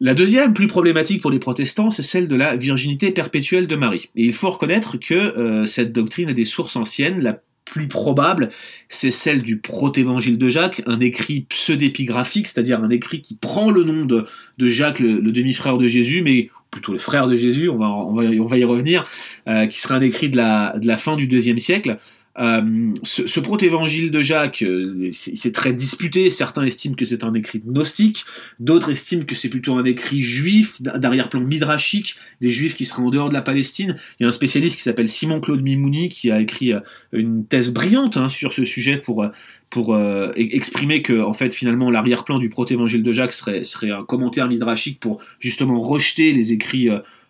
La 0.00 0.14
deuxième, 0.14 0.52
plus 0.52 0.66
problématique 0.66 1.22
pour 1.22 1.30
les 1.30 1.38
protestants, 1.38 1.90
c'est 1.90 2.02
celle 2.02 2.26
de 2.26 2.34
la 2.34 2.56
virginité 2.56 3.12
perpétuelle 3.12 3.68
de 3.68 3.76
Marie. 3.76 4.10
Et 4.16 4.24
il 4.24 4.32
faut 4.32 4.50
reconnaître 4.50 4.96
que 4.96 5.62
cette 5.64 5.92
doctrine 5.92 6.28
a 6.28 6.32
des 6.32 6.44
sources 6.44 6.74
anciennes. 6.74 7.20
La 7.20 7.40
probable, 7.88 8.50
c'est 8.88 9.10
celle 9.10 9.42
du 9.42 9.58
protévangile 9.58 10.38
de 10.38 10.48
Jacques, 10.48 10.82
un 10.86 11.00
écrit 11.00 11.46
pseudépigraphique, 11.48 12.48
c'est-à-dire 12.48 12.82
un 12.82 12.90
écrit 12.90 13.22
qui 13.22 13.34
prend 13.34 13.70
le 13.70 13.84
nom 13.84 14.04
de, 14.04 14.26
Jacques, 14.58 15.00
le, 15.00 15.20
demi-frère 15.20 15.76
de 15.76 15.88
Jésus, 15.88 16.22
mais 16.22 16.50
plutôt 16.70 16.92
le 16.92 16.98
frère 16.98 17.26
de 17.26 17.36
Jésus, 17.36 17.68
on 17.68 18.14
va, 18.14 18.56
y 18.56 18.64
revenir, 18.64 19.04
euh, 19.48 19.66
qui 19.66 19.80
sera 19.80 19.96
un 19.96 20.00
écrit 20.00 20.30
de 20.30 20.78
de 20.78 20.86
la 20.86 20.96
fin 20.96 21.16
du 21.16 21.26
deuxième 21.26 21.58
siècle, 21.58 21.98
euh, 22.38 22.94
ce, 23.02 23.26
ce 23.26 23.40
protévangile 23.40 24.10
de 24.10 24.20
Jacques, 24.20 24.62
euh, 24.62 25.10
c'est 25.10 25.52
très 25.52 25.74
disputé. 25.74 26.30
Certains 26.30 26.64
estiment 26.64 26.94
que 26.94 27.04
c'est 27.04 27.24
un 27.24 27.34
écrit 27.34 27.58
gnostique, 27.58 28.24
d'autres 28.58 28.90
estiment 28.90 29.24
que 29.24 29.34
c'est 29.34 29.50
plutôt 29.50 29.74
un 29.74 29.84
écrit 29.84 30.22
juif, 30.22 30.80
d'arrière-plan 30.80 31.40
midrashique, 31.40 32.16
des 32.40 32.50
juifs 32.50 32.74
qui 32.74 32.86
seraient 32.86 33.02
en 33.02 33.10
dehors 33.10 33.28
de 33.28 33.34
la 33.34 33.42
Palestine. 33.42 33.96
Il 34.18 34.22
y 34.22 34.26
a 34.26 34.28
un 34.28 34.32
spécialiste 34.32 34.76
qui 34.76 34.82
s'appelle 34.82 35.08
Simon-Claude 35.08 35.62
Mimouni 35.62 36.08
qui 36.08 36.30
a 36.30 36.40
écrit 36.40 36.72
euh, 36.72 36.80
une 37.12 37.44
thèse 37.44 37.72
brillante 37.72 38.16
hein, 38.16 38.30
sur 38.30 38.54
ce 38.54 38.64
sujet 38.64 38.96
pour, 38.96 39.26
pour 39.68 39.98
exprimer 40.36 41.02
que, 41.02 41.20
en 41.20 41.34
fait, 41.34 41.52
finalement, 41.52 41.90
l'arrière-plan 41.90 42.38
du 42.38 42.48
protévangile 42.48 43.02
de 43.02 43.12
Jacques 43.12 43.34
serait, 43.34 43.62
serait 43.62 43.90
un 43.90 44.04
commentaire 44.04 44.48
midrashique 44.48 45.00
pour 45.00 45.20
justement 45.38 45.78
rejeter 45.78 46.32
les 46.32 46.52
écrits 46.52 46.88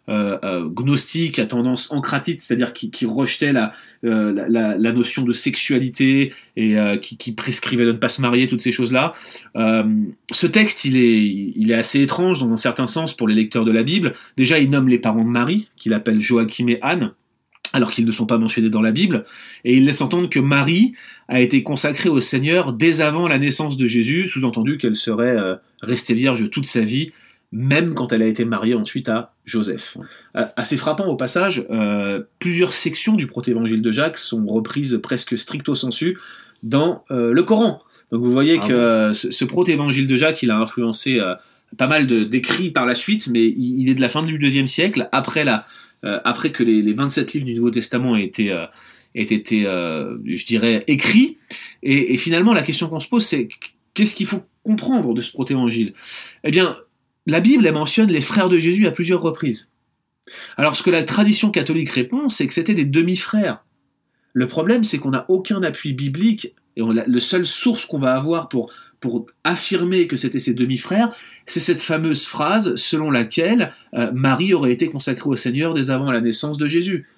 gnostique 0.08 1.38
à 1.38 1.46
tendance 1.46 1.90
encratite, 1.92 2.42
c'est-à-dire 2.42 2.72
qui, 2.72 3.06
rejetait 3.06 3.52
euh, 4.04 4.46
la, 4.48 4.76
la, 4.76 4.92
notion 4.92 5.22
de 5.22 5.32
sexualité 5.32 6.32
et 6.56 6.76
qui, 7.00 7.32
prescrivait 7.32 7.86
de 7.86 7.92
ne 7.92 7.98
pas 7.98 8.08
se 8.08 8.20
marier, 8.20 8.48
toutes 8.48 8.60
ces 8.60 8.72
choses-là. 8.72 9.12
ce 9.54 10.46
texte, 10.46 10.84
il 10.84 10.96
est, 10.96 11.52
il 11.56 11.70
est 11.70 11.74
assez 11.74 12.02
étrange 12.02 12.40
dans 12.40 12.52
un 12.52 12.56
certain 12.56 12.86
sens 12.86 13.14
pour 13.14 13.28
les 13.28 13.34
lecteurs 13.34 13.64
de 13.64 13.72
la 13.72 13.82
Bible. 13.82 14.12
Déjà, 14.36 14.58
il 14.58 14.70
nomme 14.70 14.88
les 14.88 14.98
parents 14.98 15.24
de 15.24 15.30
Marie, 15.30 15.68
qu'il 15.76 15.94
appelle 15.94 16.20
Joachim 16.20 16.68
et 16.68 16.78
Anne 16.82 17.12
alors 17.72 17.90
qu'ils 17.90 18.04
ne 18.04 18.12
sont 18.12 18.26
pas 18.26 18.38
mentionnés 18.38 18.70
dans 18.70 18.82
la 18.82 18.92
Bible, 18.92 19.24
et 19.64 19.74
il 19.76 19.86
laisse 19.86 20.02
entendre 20.02 20.28
que 20.28 20.38
Marie 20.38 20.92
a 21.28 21.40
été 21.40 21.62
consacrée 21.62 22.10
au 22.10 22.20
Seigneur 22.20 22.72
dès 22.72 23.00
avant 23.00 23.28
la 23.28 23.38
naissance 23.38 23.76
de 23.76 23.86
Jésus, 23.86 24.28
sous-entendu 24.28 24.76
qu'elle 24.76 24.96
serait 24.96 25.36
restée 25.80 26.14
vierge 26.14 26.50
toute 26.50 26.66
sa 26.66 26.80
vie, 26.80 27.12
même 27.52 27.92
quand 27.94 28.12
elle 28.12 28.22
a 28.22 28.26
été 28.26 28.46
mariée 28.46 28.74
ensuite 28.74 29.10
à 29.10 29.34
Joseph. 29.44 29.98
Euh, 30.36 30.46
assez 30.56 30.78
frappant 30.78 31.06
au 31.06 31.16
passage, 31.16 31.66
euh, 31.70 32.22
plusieurs 32.38 32.72
sections 32.72 33.14
du 33.14 33.26
protévangile 33.26 33.82
de 33.82 33.92
Jacques 33.92 34.18
sont 34.18 34.44
reprises 34.46 34.98
presque 35.02 35.36
stricto 35.36 35.74
sensu 35.74 36.18
dans 36.62 37.04
euh, 37.10 37.32
le 37.32 37.42
Coran. 37.42 37.82
Donc 38.10 38.22
vous 38.22 38.32
voyez 38.32 38.58
ah 38.62 38.66
que 38.66 39.12
ce, 39.12 39.30
ce 39.30 39.44
protévangile 39.44 40.06
de 40.06 40.16
Jacques, 40.16 40.42
il 40.42 40.50
a 40.50 40.58
influencé 40.58 41.20
pas 41.78 41.86
mal 41.86 42.06
d'écrits 42.06 42.70
par 42.70 42.84
la 42.84 42.94
suite, 42.94 43.28
mais 43.28 43.46
il, 43.46 43.88
est 43.88 43.94
de 43.94 44.02
la 44.02 44.10
fin 44.10 44.22
du 44.22 44.38
deuxième 44.38 44.66
siècle, 44.66 45.08
après, 45.12 45.44
la, 45.44 45.64
après 46.02 46.52
que 46.52 46.62
les, 46.62 46.82
les, 46.82 46.92
27 46.92 47.32
livres 47.32 47.46
du 47.46 47.54
Nouveau 47.54 47.70
Testament 47.70 48.14
aient 48.14 48.24
été, 48.24 48.48
aient 49.14 49.22
été 49.22 49.62
je 49.62 50.44
dirais, 50.44 50.84
écrits. 50.88 51.38
Et, 51.82 52.12
et 52.12 52.16
finalement, 52.18 52.52
la 52.52 52.60
question 52.60 52.90
qu'on 52.90 53.00
se 53.00 53.08
pose, 53.08 53.24
c'est 53.24 53.48
qu'est-ce 53.94 54.14
qu'il 54.14 54.26
faut 54.26 54.42
comprendre 54.62 55.14
de 55.14 55.22
ce 55.22 55.32
protévangile 55.32 55.94
Eh 56.44 56.50
bien, 56.50 56.76
la 57.26 57.40
Bible 57.40 57.70
mentionne 57.72 58.10
les 58.10 58.20
frères 58.20 58.48
de 58.48 58.58
Jésus 58.58 58.86
à 58.86 58.90
plusieurs 58.90 59.22
reprises. 59.22 59.70
Alors 60.56 60.76
ce 60.76 60.82
que 60.82 60.90
la 60.90 61.02
tradition 61.02 61.50
catholique 61.50 61.90
répond, 61.90 62.28
c'est 62.28 62.46
que 62.46 62.54
c'était 62.54 62.74
des 62.74 62.84
demi-frères. 62.84 63.64
Le 64.32 64.46
problème, 64.48 64.84
c'est 64.84 64.98
qu'on 64.98 65.10
n'a 65.10 65.26
aucun 65.28 65.62
appui 65.62 65.92
biblique, 65.92 66.54
et 66.76 66.82
on, 66.82 66.90
la, 66.90 67.04
seule 67.18 67.44
source 67.44 67.84
qu'on 67.84 67.98
va 67.98 68.14
avoir 68.14 68.48
pour, 68.48 68.72
pour 69.00 69.26
affirmer 69.44 70.06
que 70.06 70.16
c'était 70.16 70.38
ses 70.38 70.54
demi-frères, 70.54 71.14
c'est 71.46 71.60
cette 71.60 71.82
fameuse 71.82 72.24
phrase 72.24 72.76
selon 72.76 73.10
laquelle 73.10 73.72
euh, 73.94 74.10
Marie 74.12 74.54
aurait 74.54 74.72
été 74.72 74.88
consacrée 74.88 75.28
au 75.28 75.36
Seigneur 75.36 75.74
dès 75.74 75.90
avant 75.90 76.10
la 76.10 76.20
naissance 76.20 76.56
de 76.56 76.66
Jésus. 76.66 77.08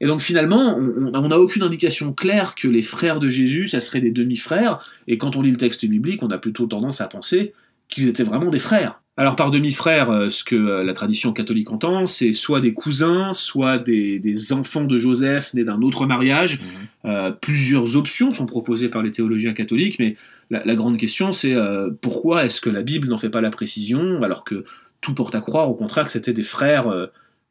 Et 0.00 0.06
donc 0.06 0.20
finalement, 0.20 0.76
on 0.76 1.28
n'a 1.28 1.40
aucune 1.40 1.62
indication 1.62 2.12
claire 2.12 2.54
que 2.54 2.68
les 2.68 2.82
frères 2.82 3.18
de 3.18 3.30
Jésus, 3.30 3.66
ça 3.66 3.80
serait 3.80 4.00
des 4.00 4.12
demi-frères, 4.12 4.78
et 5.08 5.18
quand 5.18 5.36
on 5.36 5.42
lit 5.42 5.50
le 5.50 5.56
texte 5.56 5.84
biblique, 5.86 6.22
on 6.22 6.30
a 6.30 6.38
plutôt 6.38 6.66
tendance 6.66 7.00
à 7.00 7.08
penser 7.08 7.52
qu'ils 7.88 8.08
étaient 8.08 8.22
vraiment 8.22 8.50
des 8.50 8.60
frères. 8.60 9.00
Alors 9.18 9.34
par 9.36 9.50
demi-frère, 9.50 10.10
euh, 10.10 10.30
ce 10.30 10.44
que 10.44 10.54
euh, 10.54 10.84
la 10.84 10.92
tradition 10.94 11.32
catholique 11.32 11.70
entend, 11.72 12.06
c'est 12.06 12.32
soit 12.32 12.60
des 12.60 12.72
cousins, 12.72 13.32
soit 13.34 13.78
des, 13.78 14.18
des 14.20 14.52
enfants 14.52 14.84
de 14.84 14.98
Joseph 14.98 15.52
nés 15.54 15.64
d'un 15.64 15.82
autre 15.82 16.06
mariage. 16.06 16.60
Mhm. 16.60 17.10
Euh, 17.10 17.30
plusieurs 17.32 17.96
options 17.96 18.32
sont 18.32 18.46
proposées 18.46 18.88
par 18.88 19.02
les 19.02 19.10
théologiens 19.10 19.52
catholiques, 19.54 19.98
mais 19.98 20.14
la, 20.50 20.64
la 20.64 20.74
grande 20.76 20.96
question 20.98 21.32
c'est 21.32 21.52
euh, 21.52 21.90
pourquoi 22.00 22.44
est-ce 22.46 22.60
que 22.60 22.70
la 22.70 22.82
Bible 22.82 23.08
n'en 23.08 23.18
fait 23.18 23.28
pas 23.30 23.40
la 23.40 23.50
précision 23.50 24.22
alors 24.22 24.44
que 24.44 24.64
tout 25.00 25.14
porte 25.14 25.34
à 25.34 25.40
croire 25.40 25.68
au 25.68 25.74
contraire 25.74 26.04
que 26.06 26.12
c'était 26.12 26.32
des 26.32 26.42
frères, 26.44 26.88
euh, 26.88 27.06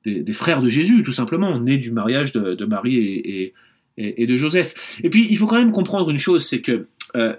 des, 0.05 0.21
des 0.21 0.33
frères 0.33 0.61
de 0.61 0.69
Jésus 0.69 1.03
tout 1.03 1.11
simplement, 1.11 1.59
nés 1.59 1.77
du 1.77 1.91
mariage 1.91 2.31
de, 2.31 2.55
de 2.55 2.65
Marie 2.65 2.95
et, 2.97 3.41
et- 3.41 3.53
et- 3.97 4.23
et 4.23 4.25
de 4.27 4.37
Joseph. 4.37 4.99
Et 5.03 5.09
puis 5.09 5.27
il 5.29 5.37
faut 5.37 5.47
quand 5.47 5.57
même 5.57 5.71
comprendre 5.73 6.09
une 6.11 6.17
chose, 6.19 6.45
c'est 6.45 6.61
que 6.61 6.87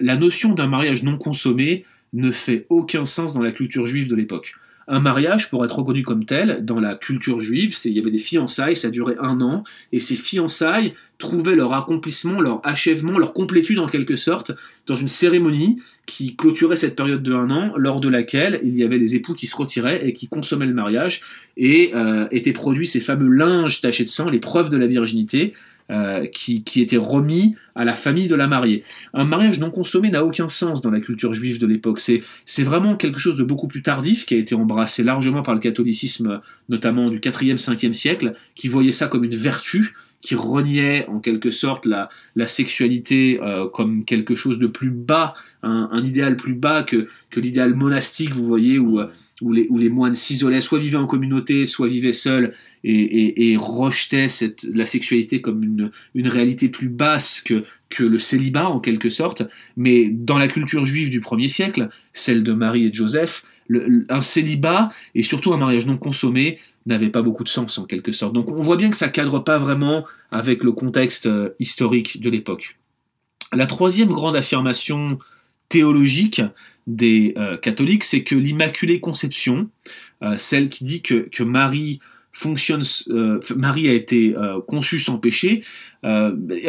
la 0.01 0.17
notion 0.17 0.55
d'un 0.55 0.67
mariage 0.67 1.03
non 1.05 1.17
consommé 1.19 1.85
ne 2.13 2.31
fait 2.31 2.67
aucun 2.69 3.05
sens 3.05 3.35
dans 3.35 3.43
la 3.43 3.53
culture 3.53 3.87
juive 3.87 4.09
de 4.09 4.17
l'époque. 4.17 4.55
Un 4.91 5.01
mariage, 5.01 5.51
pour 5.51 5.67
être 5.67 5.79
reconnu 5.79 6.03
comme 6.03 6.25
tel, 6.25 6.65
dans 6.65 6.81
la 6.81 6.95
culture 6.95 7.41
juive, 7.41 7.77
il 7.85 7.93
y 7.93 7.99
avait 7.99 8.11
des 8.11 8.19
fiançailles, 8.19 8.75
ça 8.75 8.89
durait 8.89 9.17
un 9.21 9.43
an, 9.43 9.63
et 9.93 10.01
ces 10.01 10.17
fiançailles 10.17 10.95
trouvaient 11.19 11.57
leur 11.57 11.75
accomplissement, 11.75 12.41
leur 12.41 12.63
achèvement, 12.65 13.19
leur 13.19 13.35
complétude 13.35 13.81
en 13.81 13.89
quelque 13.89 14.17
sorte, 14.17 14.53
dans 14.87 14.97
une 14.97 15.09
cérémonie 15.09 15.79
qui 16.07 16.37
clôturait 16.37 16.77
cette 16.77 16.97
période 16.97 17.23
de 17.23 17.35
un 17.35 17.51
an, 17.51 17.75
lors 17.77 18.01
de 18.01 18.09
laquelle 18.09 18.61
il 18.63 18.75
y 18.75 18.83
avait 18.83 18.97
les 18.97 19.15
époux 19.15 19.35
qui 19.35 19.47
se 19.47 19.57
retiraient 19.57 20.09
et 20.09 20.15
qui 20.15 20.27
consommaient 20.27 20.65
le 20.65 20.73
mariage, 20.73 21.21
et 21.59 21.91
euh, 21.95 22.27
étaient 22.31 22.53
produits 22.53 22.87
ces 22.87 23.01
fameux 23.01 23.29
linges 23.29 23.83
tachés 23.83 24.05
de 24.05 24.11
sang, 24.11 24.31
les 24.31 24.41
preuves 24.41 24.71
de 24.71 24.79
la 24.79 24.87
virginité, 24.87 25.53
euh, 25.91 26.27
qui, 26.27 26.65
qui 26.65 26.83
étaient 26.83 26.99
remis 26.99 27.55
à 27.75 27.85
la 27.85 27.95
famille 27.95 28.29
de 28.29 28.35
la 28.35 28.47
mariée. 28.47 28.83
Un 29.15 29.25
mariage 29.25 29.59
non 29.59 29.71
consommé 29.71 30.11
n'a 30.11 30.25
aucun 30.25 30.49
sens 30.49 30.83
dans 30.83 30.91
la 30.91 31.01
culture 31.01 31.33
juive 31.33 31.59
de 31.59 31.67
l'époque. 31.67 32.01
C'est, 32.01 32.23
c'est 32.45 32.63
vraiment 32.63 32.97
quelque 32.97 33.19
chose 33.19 33.37
de 33.37 33.45
beaucoup 33.45 33.69
plus 33.69 33.81
tardif 33.81 34.27
qui 34.27 34.35
a 34.35 34.39
été 34.39 34.55
embrassé 34.55 35.03
largement 35.03 35.43
par 35.43 35.55
le 35.55 35.61
catholicisme, 35.61 36.41
notamment 36.69 37.09
du 37.09 37.21
4e, 37.21 37.57
5e 37.57 37.95
siècle, 37.95 38.35
qui 38.55 38.69
voyait 38.69 38.93
ça 38.93 39.09
comme 39.09 39.25
une 39.25 39.35
vertu, 39.35 39.95
qui 40.21 40.35
reniait 40.35 41.07
en 41.09 41.21
quelque 41.21 41.51
sorte 41.51 41.87
la, 41.87 42.09
la 42.35 42.49
sexualité 42.49 43.39
euh, 43.43 43.69
comme 43.69 44.05
quelque 44.05 44.35
chose 44.35 44.59
de 44.59 44.67
plus 44.67 44.91
bas, 44.91 45.35
un, 45.63 46.05
idéal 46.05 46.37
plus 46.37 46.55
bas 46.55 46.83
que, 46.83 47.09
que 47.31 47.41
l'idéal 47.41 47.75
monastique, 47.75 48.35
vous 48.35 48.47
voyez, 48.47 48.79
où, 48.79 48.99
euh, 49.01 49.07
où, 49.41 49.53
les, 49.53 49.67
où 49.71 49.79
les 49.79 49.89
moines 49.89 50.15
s'isolaient, 50.15 50.61
soit 50.61 50.81
vivaient 50.81 50.97
en 50.97 51.07
communauté, 51.07 51.67
soit 51.67 51.89
vivaient 51.89 52.13
seuls, 52.13 52.53
et, 52.85 52.93
et, 52.93 53.53
et 53.53 53.57
rejetaient 53.57 54.29
cette, 54.29 54.65
la 54.65 54.87
sexualité 54.87 55.41
comme 55.41 55.63
une, 55.63 55.91
une 56.15 56.29
réalité 56.29 56.69
plus 56.69 56.89
basse 56.89 57.41
que, 57.41 57.65
que 57.89 58.05
le 58.05 58.19
célibat 58.19 58.69
en 58.69 58.81
quelque 58.81 59.11
sorte. 59.11 59.45
Mais 59.77 60.09
dans 60.11 60.39
la 60.39 60.49
culture 60.49 60.85
juive 60.85 61.11
du 61.11 61.21
1er 61.21 61.49
siècle, 61.49 61.89
celle 62.13 62.43
de 62.43 62.53
Marie 62.53 62.87
et 62.87 62.91
de 62.91 62.95
Joseph, 62.95 63.45
un 64.09 64.21
célibat 64.21 64.91
et 65.15 65.23
surtout 65.23 65.53
un 65.53 65.59
mariage 65.59 65.87
non 65.87 65.99
consommé 65.99 66.59
n'avait 66.87 67.11
pas 67.11 67.23
beaucoup 67.23 67.45
de 67.45 67.49
sens 67.49 67.79
en 67.79 67.85
quelque 67.85 68.13
sorte. 68.13 68.33
Donc 68.33 68.51
on 68.51 68.61
voit 68.61 68.77
bien 68.77 68.91
que 68.91 68.97
ça 68.97 69.09
cadre 69.09 69.41
pas 69.41 69.59
vraiment 69.59 70.05
avec 70.31 70.65
le 70.65 70.73
contexte 70.73 71.27
euh, 71.27 71.51
historique 71.59 72.21
de 72.21 72.31
l'époque. 72.31 72.77
La 73.53 73.67
troisième 73.67 74.09
grande 74.09 74.37
affirmation 74.37 75.19
théologique 75.69 76.43
des 76.87 77.35
euh, 77.37 77.57
catholiques, 77.57 78.05
c'est 78.05 78.23
que 78.23 78.35
l'Immaculée 78.35 79.01
Conception, 79.01 79.69
euh, 80.23 80.37
celle 80.39 80.69
qui 80.69 80.85
dit 80.85 81.03
que, 81.03 81.29
Marie 81.43 82.01
Marie 83.57 83.89
a 83.89 83.93
été 83.93 84.37
conçue 84.69 85.01
sans 85.01 85.19
péché, 85.19 85.65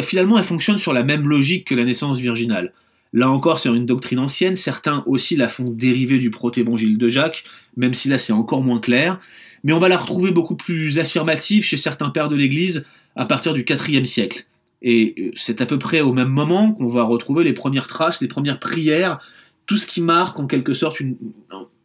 finalement 0.02 0.40
elle 0.40 0.44
fonctionne 0.44 0.80
sur 0.80 0.94
la 0.94 1.04
même 1.04 1.30
logique 1.30 1.68
que 1.68 1.76
la 1.76 1.84
naissance 1.84 2.20
virginale. 2.20 2.74
Là 3.12 3.30
encore, 3.30 3.60
c'est 3.60 3.70
une 3.70 3.86
doctrine 3.86 4.20
ancienne. 4.20 4.56
Certains 4.56 5.04
aussi 5.08 5.36
la 5.36 5.50
font 5.50 5.70
dériver 5.70 6.20
du 6.20 6.30
protévangile 6.30 6.98
de 6.98 7.10
Jacques, 7.10 7.44
même 7.76 7.94
si 7.94 8.08
là 8.08 8.18
c'est 8.18 8.34
encore 8.34 8.64
moins 8.64 8.80
clair. 8.80 9.20
Mais 9.64 9.74
on 9.74 9.80
va 9.80 9.90
la 9.90 9.98
retrouver 9.98 10.32
beaucoup 10.32 10.56
plus 10.56 11.00
affirmative 11.00 11.64
chez 11.64 11.78
certains 11.78 12.10
pères 12.10 12.30
de 12.30 12.36
l'Église 12.36 12.86
à 13.16 13.26
partir 13.26 13.54
du 13.54 13.66
IVe 13.68 14.06
siècle. 14.06 14.46
Et 14.82 15.16
euh, 15.18 15.32
c'est 15.36 15.60
à 15.60 15.66
peu 15.66 15.78
près 15.78 16.02
au 16.02 16.14
même 16.14 16.30
moment 16.30 16.72
qu'on 16.72 16.88
va 16.88 17.04
retrouver 17.04 17.44
les 17.44 17.54
premières 17.54 17.88
traces, 17.88 18.22
les 18.22 18.28
premières 18.28 18.60
prières, 18.60 19.20
tout 19.66 19.78
ce 19.78 19.88
qui 19.88 20.02
marque 20.02 20.40
en 20.40 20.48
quelque 20.48 20.74
sorte 20.74 21.00
une- 21.00 21.18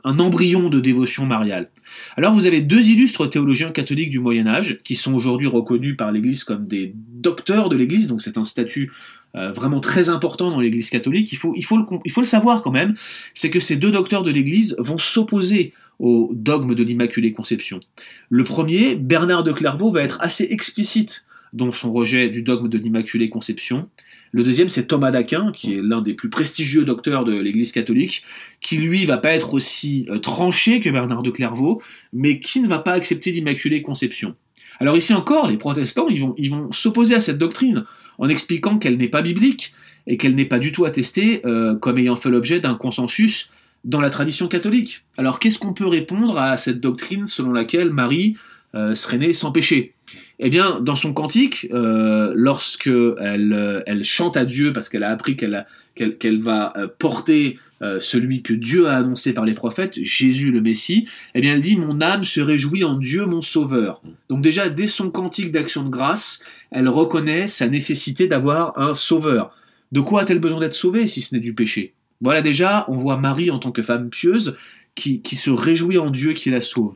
un 0.05 0.19
embryon 0.19 0.69
de 0.69 0.81
dévotion 0.81 1.27
mariale. 1.27 1.71
Alors 2.17 2.35
vous 2.35 2.47
avez 2.47 2.61
deux 2.61 2.89
illustres 2.89 3.29
théologiens 3.29 3.71
catholiques 3.71 4.11
du 4.11 4.21
Moyen 4.21 4.47
Âge 4.47 4.79
qui 4.85 4.97
sont 4.97 5.15
aujourd'hui 5.15 5.47
reconnus 5.47 5.97
par 5.97 6.13
l'Église 6.13 6.45
comme 6.45 6.67
des 6.67 6.93
docteurs 6.95 7.69
de 7.71 7.77
l'Église, 7.77 8.07
donc 8.07 8.21
c'est 8.21 8.37
un 8.37 8.45
statut 8.45 8.93
euh, 9.35 9.51
vraiment 9.51 9.81
très 9.81 10.11
important 10.11 10.51
dans 10.51 10.61
l'Église 10.61 10.91
catholique. 10.91 11.33
Il 11.33 11.39
il 11.55 11.65
faut 11.65 12.21
le 12.21 12.27
savoir 12.27 12.63
quand 12.63 12.71
même, 12.71 12.95
c'est 13.33 13.51
que 13.51 13.61
ces 13.61 13.77
deux 13.77 13.91
docteurs 13.91 14.23
de 14.23 14.31
l'Église 14.31 14.77
vont 14.79 14.99
s'opposer 14.99 15.73
au 15.99 16.31
dogme 16.35 16.75
de 16.75 16.83
l'Immaculée 16.83 17.33
Conception. 17.33 17.81
Le 18.29 18.45
premier, 18.45 18.97
Bernard 18.97 19.45
de 19.45 19.53
Clairvaux, 19.53 19.93
va 19.93 20.03
être 20.03 20.19
assez 20.21 20.45
explicite 20.51 21.25
dans 21.53 21.71
son 21.71 21.93
rejet 21.93 22.29
du 22.29 22.43
dogme 22.43 22.69
de 22.69 22.79
l'Immaculée 22.79 23.31
Conception. 23.31 23.89
Le 24.35 24.43
deuxième, 24.43 24.69
c'est 24.69 24.89
Thomas 24.89 25.13
d'Aquin, 25.13 25.53
qui 25.53 25.75
est 25.75 25.81
l'un 25.81 26.01
des 26.01 26.13
plus 26.13 26.29
prestigieux 26.29 26.85
docteurs 26.85 27.25
de 27.25 27.39
l'Église 27.39 27.71
catholique, 27.71 28.25
qui 28.61 28.79
lui 28.79 29.07
va 29.07 29.17
pas 29.17 29.31
être 29.31 29.55
aussi 29.55 30.09
euh, 30.11 30.19
tranché 30.19 30.81
que 30.81 30.91
Bernard 30.91 31.23
de 31.23 31.31
Clairvaux, 31.31 31.81
mais 32.13 32.41
qui 32.41 32.59
ne 32.59 32.67
va 32.67 32.81
pas 32.81 32.95
accepter 32.95 33.31
d'Immaculée 33.31 33.81
Conception. 33.81 34.35
Alors 34.81 34.97
ici 34.97 35.15
encore, 35.15 35.49
les 35.49 35.57
protestants, 35.57 36.09
ils 36.09 36.51
vont, 36.51 36.73
s'opposer 36.73 37.15
à 37.15 37.21
cette 37.21 37.39
doctrine 37.39 37.85
en 38.19 38.29
expliquant 38.29 38.77
qu'elle 38.77 38.97
n'est 38.97 39.09
pas 39.09 39.23
biblique 39.23 39.73
et 40.09 40.17
qu'elle 40.17 40.35
n'est 40.35 40.47
pas 40.47 40.59
du 40.59 40.73
tout 40.73 40.85
attestée 40.85 41.41
euh, 41.47 41.77
comme 41.77 41.99
ayant 41.99 42.17
fait 42.17 42.29
l'objet 42.29 42.59
d'un 42.59 42.75
consensus 42.75 43.51
dans 43.85 44.01
la 44.01 44.11
tradition 44.11 44.49
catholique. 44.49 45.05
Alors 45.17 45.39
qu'est-ce 45.39 45.61
qu'on 45.61 45.75
peut 45.75 45.87
répondre 45.87 46.39
à 46.39 46.57
cette 46.57 46.81
doctrine 46.81 47.29
selon 47.29 47.53
laquelle 47.53 47.91
Marie 47.91 48.37
euh, 48.75 48.95
serait 48.95 49.33
sans 49.33 49.53
péché 49.53 49.95
Eh 50.39 50.51
bien, 50.51 50.81
dans 50.81 50.97
son 50.97 51.13
cantique, 51.13 51.69
euh, 51.73 52.33
lorsque 52.35 52.89
elle, 52.89 53.53
euh, 53.53 53.83
elle 53.87 54.05
chante 54.05 54.37
à 54.37 54.45
Dieu 54.45 54.73
parce 54.73 54.89
qu'elle 54.89 55.05
a 55.05 55.11
appris 55.11 55.37
qu'elle 55.37 56.43
va 56.43 56.73
euh, 56.77 56.89
porter 56.99 57.59
euh, 57.83 58.01
celui 58.01 58.43
que 58.43 58.53
Dieu 58.53 58.89
a 58.89 58.97
annoncé 58.97 59.33
par 59.33 59.45
les 59.45 59.55
prophètes, 59.55 60.03
Jésus 60.03 60.51
le 60.51 60.61
Messie, 60.61 61.09
eh 61.35 61.41
bien 61.41 61.55
elle 61.55 61.63
dit 61.63 61.77
Mon 61.77 62.01
âme 62.01 62.25
se 62.25 62.41
réjouit 62.41 62.85
en 62.85 62.97
Dieu 62.97 63.27
mon 63.27 63.43
Sauveur. 63.43 64.03
Donc 64.29 64.41
déjà, 64.41 64.69
dès 64.69 64.89
son 64.89 65.11
cantique 65.11 65.53
d'action 65.53 65.85
de 65.85 65.91
grâce, 65.91 66.43
elle 66.71 66.89
reconnaît 66.89 67.47
sa 67.47 67.69
nécessité 67.69 68.27
d'avoir 68.27 68.79
un 68.79 68.95
Sauveur. 68.95 69.57
De 69.93 70.01
quoi 70.01 70.23
a-t-elle 70.23 70.41
besoin 70.41 70.59
d'être 70.61 70.75
sauvée 70.75 71.07
si 71.07 71.23
ce 71.23 71.35
n'est 71.35 71.41
du 71.41 71.55
péché? 71.55 71.95
Voilà 72.21 72.43
déjà, 72.43 72.85
on 72.89 72.97
voit 72.97 73.19
Marie 73.19 73.51
en 73.51 73.61
tant 73.61 73.71
que 73.71 73.83
femme 73.83 74.11
pieuse 74.11 74.57
qui, 74.95 75.21
qui 75.21 75.37
se 75.37 75.51
réjouit 75.51 75.99
en 75.99 76.11
Dieu 76.11 76.33
qui 76.33 76.51
la 76.51 76.61
sauve. 76.61 76.95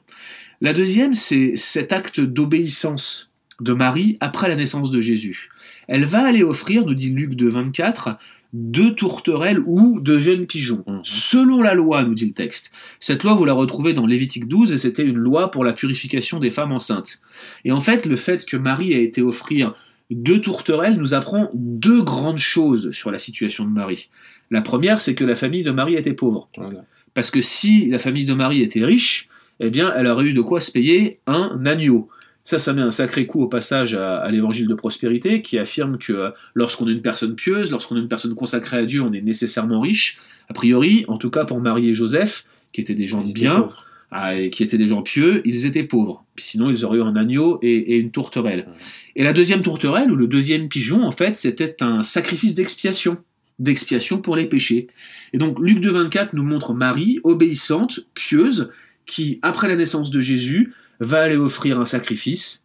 La 0.60 0.72
deuxième, 0.72 1.14
c'est 1.14 1.52
cet 1.56 1.92
acte 1.92 2.20
d'obéissance 2.20 3.30
de 3.60 3.72
Marie 3.72 4.16
après 4.20 4.48
la 4.48 4.56
naissance 4.56 4.90
de 4.90 5.00
Jésus. 5.00 5.50
Elle 5.86 6.04
va 6.04 6.24
aller 6.26 6.42
offrir, 6.42 6.84
nous 6.84 6.94
dit 6.94 7.10
Luc 7.10 7.34
de 7.34 7.48
24, 7.48 8.16
deux 8.52 8.94
tourterelles 8.94 9.60
ou 9.66 10.00
deux 10.00 10.20
jeunes 10.20 10.46
pigeons, 10.46 10.82
Mhm. 10.86 11.00
selon 11.04 11.62
la 11.62 11.74
loi, 11.74 12.02
nous 12.04 12.14
dit 12.14 12.26
le 12.26 12.32
texte. 12.32 12.72
Cette 12.98 13.22
loi, 13.22 13.34
vous 13.34 13.44
la 13.44 13.52
retrouvez 13.52 13.92
dans 13.92 14.06
Lévitique 14.06 14.48
12, 14.48 14.72
et 14.72 14.78
c'était 14.78 15.04
une 15.04 15.16
loi 15.18 15.50
pour 15.50 15.64
la 15.64 15.72
purification 15.72 16.38
des 16.38 16.50
femmes 16.50 16.72
enceintes. 16.72 17.20
Et 17.64 17.72
en 17.72 17.80
fait, 17.80 18.06
le 18.06 18.16
fait 18.16 18.44
que 18.44 18.56
Marie 18.56 18.94
a 18.94 18.98
été 18.98 19.22
offrir 19.22 19.74
deux 20.10 20.40
tourterelles 20.40 20.96
nous 20.96 21.12
apprend 21.12 21.50
deux 21.52 22.02
grandes 22.02 22.38
choses 22.38 22.92
sur 22.92 23.10
la 23.10 23.18
situation 23.18 23.64
de 23.64 23.70
Marie. 23.70 24.08
La 24.50 24.62
première, 24.62 25.00
c'est 25.00 25.14
que 25.14 25.24
la 25.24 25.34
famille 25.34 25.62
de 25.62 25.70
Marie 25.70 25.94
était 25.96 26.14
pauvre. 26.14 26.48
Voilà. 26.56 26.84
Parce 27.12 27.30
que 27.30 27.42
si 27.42 27.88
la 27.90 27.98
famille 27.98 28.24
de 28.24 28.32
Marie 28.32 28.62
était 28.62 28.84
riche, 28.84 29.27
eh 29.60 29.70
bien, 29.70 29.92
elle 29.96 30.06
aurait 30.06 30.26
eu 30.26 30.32
de 30.32 30.40
quoi 30.40 30.60
se 30.60 30.70
payer 30.70 31.20
un 31.26 31.64
agneau. 31.66 32.08
Ça, 32.44 32.58
ça 32.58 32.72
met 32.72 32.80
un 32.80 32.90
sacré 32.90 33.26
coup 33.26 33.42
au 33.42 33.48
passage 33.48 33.94
à, 33.94 34.18
à 34.18 34.30
l'évangile 34.30 34.68
de 34.68 34.74
prospérité 34.74 35.42
qui 35.42 35.58
affirme 35.58 35.98
que 35.98 36.12
euh, 36.12 36.30
lorsqu'on 36.54 36.88
est 36.88 36.92
une 36.92 37.02
personne 37.02 37.34
pieuse, 37.34 37.70
lorsqu'on 37.70 37.96
est 37.96 38.00
une 38.00 38.08
personne 38.08 38.34
consacrée 38.34 38.78
à 38.78 38.86
Dieu, 38.86 39.02
on 39.02 39.12
est 39.12 39.20
nécessairement 39.20 39.80
riche. 39.80 40.18
A 40.48 40.54
priori, 40.54 41.04
en 41.08 41.18
tout 41.18 41.28
cas 41.30 41.44
pour 41.44 41.60
Marie 41.60 41.90
et 41.90 41.94
Joseph, 41.94 42.46
qui 42.72 42.80
étaient 42.80 42.94
des 42.94 43.06
gens 43.06 43.22
étaient 43.22 43.32
bien, 43.32 43.68
ah, 44.10 44.34
et 44.34 44.48
qui 44.48 44.62
étaient 44.62 44.78
des 44.78 44.88
gens 44.88 45.02
pieux, 45.02 45.42
ils 45.44 45.66
étaient 45.66 45.84
pauvres. 45.84 46.24
Sinon, 46.36 46.70
ils 46.70 46.84
auraient 46.84 46.98
eu 46.98 47.02
un 47.02 47.16
agneau 47.16 47.58
et, 47.60 47.94
et 47.94 47.96
une 47.98 48.10
tourterelle. 48.10 48.66
Et 49.14 49.22
la 49.22 49.34
deuxième 49.34 49.60
tourterelle, 49.60 50.10
ou 50.10 50.16
le 50.16 50.26
deuxième 50.26 50.68
pigeon, 50.68 51.02
en 51.02 51.10
fait, 51.10 51.36
c'était 51.36 51.82
un 51.82 52.02
sacrifice 52.02 52.54
d'expiation. 52.54 53.18
D'expiation 53.58 54.18
pour 54.18 54.36
les 54.36 54.46
péchés. 54.46 54.86
Et 55.34 55.38
donc, 55.38 55.58
Luc 55.58 55.80
de 55.80 55.90
24 55.90 56.32
nous 56.32 56.44
montre 56.44 56.72
Marie, 56.72 57.18
obéissante, 57.24 58.00
pieuse, 58.14 58.70
qui, 59.08 59.40
après 59.42 59.68
la 59.68 59.74
naissance 59.74 60.10
de 60.10 60.20
Jésus, 60.20 60.74
va 61.00 61.22
aller 61.22 61.36
offrir 61.36 61.80
un 61.80 61.86
sacrifice, 61.86 62.62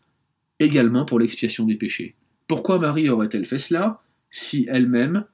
également 0.60 1.06
pour 1.06 1.18
l'expiation 1.18 1.66
des 1.66 1.76
péchés. 1.76 2.16
Pourquoi 2.48 2.78
Marie 2.78 3.10
aurait-elle 3.10 3.46
fait 3.46 3.58
cela 3.58 4.02
si 4.30 4.68
elle-même 4.70 5.26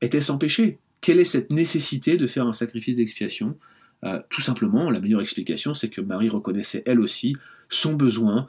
était 0.00 0.20
sans 0.20 0.38
péché? 0.38 0.78
Quelle 1.00 1.18
est 1.18 1.24
cette 1.24 1.50
nécessité 1.50 2.16
de 2.16 2.26
faire 2.26 2.46
un 2.46 2.52
sacrifice 2.52 2.96
d'expiation? 2.96 3.58
Euh, 4.04 4.20
Tout 4.30 4.40
simplement, 4.40 4.88
la 4.88 5.00
meilleure 5.00 5.20
explication, 5.20 5.74
c'est 5.74 5.90
que 5.90 6.00
Marie 6.00 6.28
reconnaissait 6.28 6.84
elle 6.86 7.00
aussi 7.00 7.36
son 7.68 7.94
besoin 7.94 8.46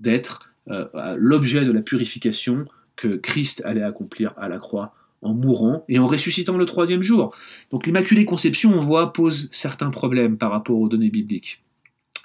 d'être 0.00 0.52
euh, 0.68 1.16
l'objet 1.18 1.64
de 1.64 1.72
la 1.72 1.82
purification 1.82 2.66
que 2.94 3.16
Christ 3.16 3.60
allait 3.64 3.82
accomplir 3.82 4.34
à 4.36 4.48
la 4.48 4.58
croix 4.58 4.94
en 5.26 5.34
mourant 5.34 5.84
et 5.88 5.98
en 5.98 6.06
ressuscitant 6.06 6.56
le 6.56 6.64
troisième 6.64 7.02
jour. 7.02 7.34
Donc 7.70 7.86
l'Immaculée 7.86 8.24
Conception, 8.24 8.72
on 8.74 8.80
voit, 8.80 9.12
pose 9.12 9.48
certains 9.52 9.90
problèmes 9.90 10.38
par 10.38 10.50
rapport 10.50 10.78
aux 10.78 10.88
données 10.88 11.10
bibliques. 11.10 11.60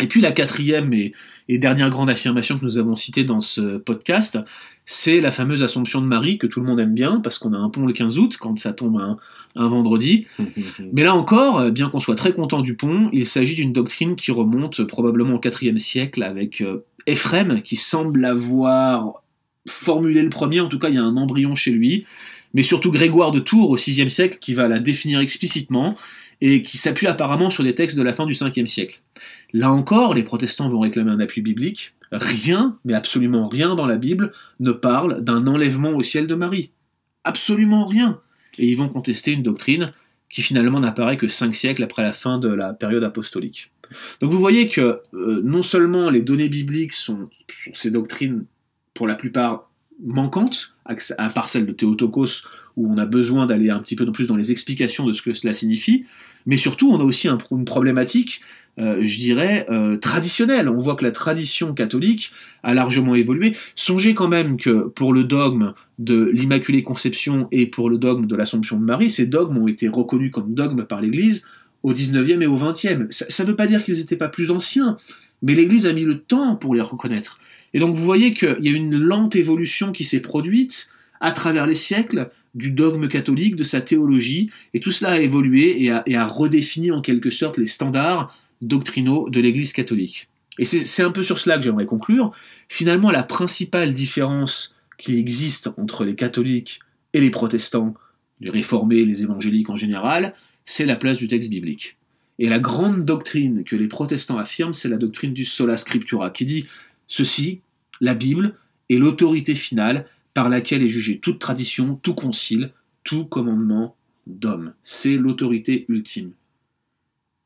Et 0.02 0.08
puis 0.08 0.20
la 0.20 0.32
quatrième 0.32 0.94
et, 0.94 1.14
dernière 1.48 1.90
grande 1.90 2.10
affirmation 2.10 2.58
que 2.58 2.66
nous 2.66 2.80
avons 2.80 2.96
citée 2.96 3.24
dans 3.24 3.42
ce 3.42 3.78
podcast, 3.78 4.40
c'est 4.86 5.22
la 5.22 5.32
fameuse 5.32 5.62
Assomption 5.64 6.02
de 6.02 6.08
Marie 6.08 6.38
que 6.38 6.48
tout 6.48 6.60
le 6.60 6.66
monde 6.66 6.80
aime 6.80 6.96
bien 6.96 7.20
parce 7.20 7.38
qu'on 7.38 7.54
a 7.54 7.58
un 7.58 7.70
pont 7.70 7.86
le 7.86 7.94
15 7.94 8.18
août 8.18 8.38
quand 8.40 8.58
ça 8.58 8.74
tombe 8.74 8.98
un, 8.98 9.18
un 9.56 9.68
vendredi. 9.68 10.26
Mais 10.94 11.04
là 11.04 11.14
encore, 11.14 11.70
bien 11.72 11.90
qu'on 11.90 12.00
soit 12.00 12.16
très 12.16 12.34
content 12.34 12.62
du 12.62 12.76
pont, 12.76 13.10
il 13.14 13.28
s'agit 13.28 13.56
d'une 13.56 13.74
doctrine 13.74 14.16
qui 14.16 14.32
remonte 14.32 14.84
probablement 14.84 15.36
au 15.36 15.42
IVe 15.62 15.78
siècle 15.78 16.24
avec 16.24 16.62
euh, 16.62 16.84
Ephrem 17.06 17.62
qui 17.62 17.76
semble 17.76 18.26
avoir 18.26 19.22
formulé 19.68 20.24
le 20.24 20.30
premier, 20.30 20.60
en 20.60 20.68
tout 20.68 20.80
cas 20.80 20.90
il 20.90 20.96
y 20.96 20.98
a 20.98 21.04
un 21.04 21.18
embryon 21.18 21.54
chez 21.54 21.72
lui, 21.72 22.06
mais 22.54 22.64
surtout 22.64 22.92
Grégoire 22.92 23.32
de 23.32 23.40
Tours 23.40 23.70
au 23.70 23.76
VIe 23.76 24.10
siècle 24.10 24.38
qui 24.40 24.54
va 24.54 24.68
la 24.68 24.80
définir 24.80 25.20
explicitement 25.20 25.96
et 26.42 26.64
qui 26.64 26.78
s'appuie 26.78 27.08
apparemment 27.08 27.50
sur 27.50 27.64
des 27.64 27.76
textes 27.76 27.98
de 27.98 28.04
la 28.04 28.14
fin 28.14 28.26
du 28.26 28.34
5e 28.34 28.66
siècle. 28.66 29.02
Là 29.54 29.72
encore, 29.72 30.14
les 30.14 30.24
protestants 30.24 30.70
vont 30.70 30.80
réclamer 30.80 31.12
un 31.12 31.20
appui 31.20 31.42
biblique. 31.42 31.94
Rien, 32.12 32.78
mais 32.84 32.94
absolument 32.94 33.48
rien 33.48 33.76
dans 33.76 33.86
la 33.86 33.98
Bible 33.98 34.34
ne 34.60 34.72
parle 34.72 35.24
d'un 35.24 35.48
enlèvement 35.48 35.92
au 35.92 36.04
ciel 36.04 36.28
de 36.28 36.36
Marie. 36.36 36.72
Absolument 37.24 37.86
rien. 37.86 38.20
Et 38.58 38.66
ils 38.66 38.76
vont 38.76 38.90
contester 38.90 39.32
une 39.32 39.44
doctrine 39.44 39.92
qui 40.30 40.42
finalement 40.42 40.80
n'apparaît 40.80 41.18
que 41.18 41.28
cinq 41.28 41.54
siècles 41.54 41.84
après 41.84 42.04
la 42.04 42.14
fin 42.14 42.40
de 42.40 42.50
la 42.50 42.74
période 42.74 43.04
apostolique. 43.04 43.72
Donc 44.22 44.32
vous 44.32 44.40
voyez 44.40 44.70
que 44.70 45.02
euh, 45.14 45.42
non 45.44 45.64
seulement 45.64 46.10
les 46.10 46.22
données 46.22 46.50
bibliques 46.50 46.94
sont, 46.94 47.30
sont, 47.64 47.72
ces 47.74 47.92
doctrines 47.92 48.46
pour 48.94 49.08
la 49.08 49.16
plupart 49.16 49.71
manquantes, 50.04 50.74
à 50.86 51.30
part 51.30 51.50
celle 51.50 51.66
de 51.66 51.72
Théotokos 51.72 52.46
où 52.78 52.92
on 52.92 52.98
a 52.98 53.06
besoin 53.06 53.46
d'aller 53.46 53.70
un 53.70 53.80
petit 53.80 53.96
peu 53.96 54.10
plus 54.12 54.28
dans 54.28 54.38
les 54.38 54.52
explications 54.52 55.06
de 55.06 55.14
ce 55.14 55.22
que 55.22 55.34
cela 55.34 55.54
signifie, 55.54 56.06
mais 56.46 56.58
surtout 56.58 56.92
on 56.92 57.00
a 57.00 57.04
aussi 57.04 57.28
un, 57.28 57.38
une 57.52 57.66
problématique 57.66 58.42
euh, 58.80 59.00
je 59.02 59.20
dirais, 59.20 59.68
euh, 59.70 59.98
traditionnelle. 59.98 60.70
On 60.70 60.78
voit 60.78 60.96
que 60.96 61.04
la 61.04 61.12
tradition 61.12 61.74
catholique 61.74 62.32
a 62.64 62.74
largement 62.74 63.16
évolué. 63.16 63.56
Songez 63.76 64.14
quand 64.14 64.30
même 64.30 64.56
que 64.56 64.88
pour 64.88 65.14
le 65.14 65.26
dogme 65.26 65.74
de 66.00 66.32
l'Immaculée 66.34 66.82
Conception 66.82 67.50
et 67.52 67.68
pour 67.68 67.90
le 67.90 67.98
dogme 67.98 68.28
de 68.28 68.36
l'Assomption 68.36 68.80
de 68.80 68.86
Marie, 68.86 69.10
ces 69.10 69.26
dogmes 69.28 69.58
ont 69.58 69.68
été 69.68 69.90
reconnus 69.90 70.32
comme 70.32 70.54
dogmes 70.54 70.86
par 70.86 71.02
l'Église 71.02 71.46
au 71.84 71.94
19e 71.94 72.42
et 72.42 72.48
au 72.48 72.58
20e. 72.58 73.08
Ça 73.12 73.44
ne 73.44 73.50
veut 73.50 73.58
pas 73.58 73.68
dire 73.68 73.84
qu'ils 73.84 73.98
n'étaient 73.98 74.16
pas 74.16 74.30
plus 74.30 74.52
anciens, 74.52 74.96
mais 75.42 75.56
l'Église 75.56 75.86
a 75.88 75.94
mis 75.94 76.04
le 76.04 76.20
temps 76.20 76.56
pour 76.56 76.76
les 76.76 76.82
reconnaître. 76.82 77.40
Et 77.74 77.80
donc 77.80 77.96
vous 77.96 78.04
voyez 78.04 78.34
qu'il 78.34 78.58
y 78.62 78.70
a 78.70 78.72
une 78.72 78.98
lente 78.98 79.36
évolution 79.36 79.92
qui 79.92 80.04
s'est 80.04 80.20
produite 80.20 80.90
à 81.20 81.32
travers 81.32 81.68
les 81.68 81.76
siècles 81.76 82.30
du 82.54 82.72
dogme 82.72 83.08
catholique, 83.08 83.56
de 83.56 83.64
sa 83.64 83.80
théologie, 83.82 84.50
et 84.74 84.80
tout 84.80 84.92
cela 84.92 85.12
a 85.12 85.20
évolué 85.20 85.84
et 85.84 86.16
a, 86.16 86.26
redéfini 86.26 86.92
en 86.92 87.02
quelque 87.02 87.30
sorte 87.30 87.58
les 87.58 87.66
standards 87.66 88.36
doctrinaux 88.62 89.30
de 89.30 89.40
l'Église 89.40 89.74
catholique. 89.74 90.28
Et 90.60 90.66
c'est 90.66 91.04
un 91.04 91.12
peu 91.12 91.24
sur 91.24 91.40
cela 91.40 91.58
que 91.58 91.64
j'aimerais 91.64 91.86
conclure. 91.86 92.34
Finalement, 92.68 93.10
la 93.10 93.24
principale 93.24 93.94
différence 93.94 94.76
qui 94.98 95.18
existe 95.18 95.70
entre 95.78 96.04
les 96.04 96.16
catholiques 96.16 96.82
et 97.14 97.22
les 97.22 97.32
protestants, 97.32 97.96
les 98.42 98.50
réformés, 98.50 99.06
les 99.06 99.24
évangéliques 99.24 99.70
en 99.70 99.78
général, 99.78 100.34
c'est 100.66 100.86
la 100.86 100.96
place 100.96 101.18
du 101.18 101.28
texte 101.28 101.50
biblique. 101.50 101.98
Et 102.42 102.50
la 102.50 102.60
grande 102.60 103.06
doctrine 103.06 103.64
que 103.64 103.78
les 103.78 103.88
protestants 103.88 104.38
affirment, 104.38 104.74
c'est 104.74 104.90
la 104.90 104.98
doctrine 104.98 105.34
du 105.34 105.46
sola 105.46 105.78
scriptura, 105.78 106.30
qui 106.30 106.44
dit 106.44 106.66
ceci, 107.08 107.62
la 108.02 108.16
Bible 108.16 108.56
est 108.90 108.98
l'autorité 108.98 109.56
finale 109.56 110.06
par 110.34 110.50
laquelle 110.50 110.84
est 110.84 110.90
jugée 110.90 111.20
toute 111.20 111.40
tradition, 111.40 111.96
tout 112.04 112.14
concile, 112.14 112.72
tout 113.06 113.24
commandement 113.24 113.96
d'homme. 114.28 114.74
C'est 114.84 115.16
l'autorité 115.16 115.86
ultime 115.88 116.34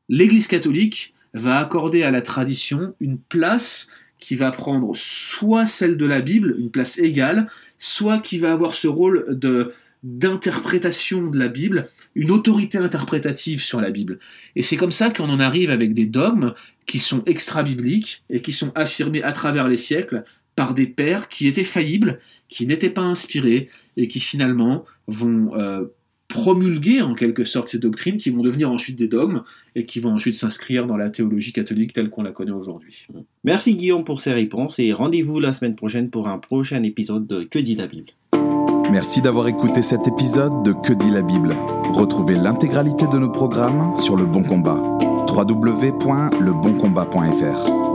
l'Église 0.08 0.46
catholique 0.46 1.14
va 1.34 1.58
accorder 1.58 2.02
à 2.02 2.10
la 2.10 2.22
tradition 2.22 2.94
une 3.00 3.18
place 3.18 3.90
qui 4.18 4.34
va 4.34 4.50
prendre 4.50 4.92
soit 4.94 5.66
celle 5.66 5.96
de 5.96 6.06
la 6.06 6.20
Bible, 6.20 6.56
une 6.58 6.70
place 6.70 6.98
égale, 6.98 7.48
soit 7.78 8.18
qui 8.18 8.38
va 8.38 8.52
avoir 8.52 8.74
ce 8.74 8.88
rôle 8.88 9.38
de 9.38 9.72
d'interprétation 10.06 11.26
de 11.26 11.38
la 11.38 11.48
Bible, 11.48 11.88
une 12.14 12.30
autorité 12.30 12.78
interprétative 12.78 13.60
sur 13.60 13.80
la 13.80 13.90
Bible. 13.90 14.20
Et 14.54 14.62
c'est 14.62 14.76
comme 14.76 14.92
ça 14.92 15.10
qu'on 15.10 15.28
en 15.28 15.40
arrive 15.40 15.70
avec 15.70 15.94
des 15.94 16.06
dogmes 16.06 16.54
qui 16.86 17.00
sont 17.00 17.24
extra-bibliques 17.26 18.22
et 18.30 18.40
qui 18.40 18.52
sont 18.52 18.70
affirmés 18.76 19.24
à 19.24 19.32
travers 19.32 19.66
les 19.66 19.76
siècles 19.76 20.22
par 20.54 20.74
des 20.74 20.86
pères 20.86 21.28
qui 21.28 21.48
étaient 21.48 21.64
faillibles, 21.64 22.20
qui 22.48 22.66
n'étaient 22.68 22.88
pas 22.88 23.02
inspirés 23.02 23.68
et 23.96 24.06
qui 24.06 24.20
finalement 24.20 24.84
vont 25.08 25.56
euh, 25.56 25.86
promulguer 26.28 27.02
en 27.02 27.14
quelque 27.14 27.44
sorte 27.44 27.66
ces 27.66 27.80
doctrines 27.80 28.16
qui 28.16 28.30
vont 28.30 28.42
devenir 28.42 28.70
ensuite 28.70 28.96
des 28.96 29.08
dogmes 29.08 29.42
et 29.74 29.86
qui 29.86 29.98
vont 29.98 30.12
ensuite 30.12 30.36
s'inscrire 30.36 30.86
dans 30.86 30.96
la 30.96 31.10
théologie 31.10 31.52
catholique 31.52 31.92
telle 31.92 32.10
qu'on 32.10 32.22
la 32.22 32.32
connaît 32.32 32.52
aujourd'hui. 32.52 33.08
Merci 33.42 33.74
Guillaume 33.74 34.04
pour 34.04 34.20
ces 34.20 34.32
réponses 34.32 34.78
et 34.78 34.92
rendez-vous 34.92 35.40
la 35.40 35.52
semaine 35.52 35.74
prochaine 35.74 36.10
pour 36.10 36.28
un 36.28 36.38
prochain 36.38 36.84
épisode 36.84 37.26
de 37.26 37.42
Que 37.42 37.58
dit 37.58 37.74
la 37.74 37.88
Bible? 37.88 38.12
Merci 38.90 39.20
d'avoir 39.20 39.48
écouté 39.48 39.82
cet 39.82 40.06
épisode 40.06 40.62
de 40.62 40.72
Que 40.72 40.92
dit 40.92 41.10
la 41.10 41.22
Bible. 41.22 41.56
Retrouvez 41.92 42.36
l'intégralité 42.36 43.06
de 43.06 43.18
nos 43.18 43.30
programmes 43.30 43.96
sur 43.96 44.16
Le 44.16 44.26
Bon 44.26 44.42
Combat. 44.42 44.80
www.leboncombat.fr 45.28 47.85